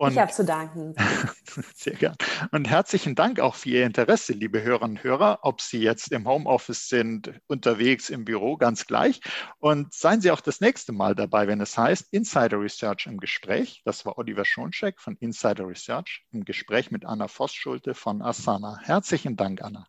Und 0.01 0.13
ich 0.13 0.17
habe 0.17 0.31
zu 0.31 0.43
danken. 0.43 0.95
Sehr 1.75 1.93
gern. 1.93 2.15
Und 2.51 2.67
herzlichen 2.67 3.13
Dank 3.13 3.39
auch 3.39 3.53
für 3.53 3.69
Ihr 3.69 3.85
Interesse, 3.85 4.33
liebe 4.33 4.63
Hörerinnen 4.63 4.97
und 4.97 5.03
Hörer, 5.03 5.37
ob 5.43 5.61
Sie 5.61 5.77
jetzt 5.77 6.11
im 6.11 6.27
Homeoffice 6.27 6.89
sind, 6.89 7.31
unterwegs 7.45 8.09
im 8.09 8.25
Büro, 8.25 8.57
ganz 8.57 8.87
gleich. 8.87 9.21
Und 9.59 9.93
seien 9.93 10.19
Sie 10.19 10.31
auch 10.31 10.41
das 10.41 10.59
nächste 10.59 10.91
Mal 10.91 11.13
dabei, 11.13 11.47
wenn 11.47 11.61
es 11.61 11.77
heißt 11.77 12.07
Insider 12.09 12.59
Research 12.59 13.05
im 13.05 13.19
Gespräch. 13.19 13.83
Das 13.85 14.03
war 14.03 14.17
Oliver 14.17 14.43
Schoncheck 14.43 14.99
von 14.99 15.17
Insider 15.17 15.67
Research 15.67 16.25
im 16.31 16.45
Gespräch 16.45 16.89
mit 16.89 17.05
Anna 17.05 17.27
Voss-Schulte 17.27 17.93
von 17.93 18.23
Asana. 18.23 18.79
Herzlichen 18.81 19.35
Dank, 19.35 19.61
Anna. 19.61 19.85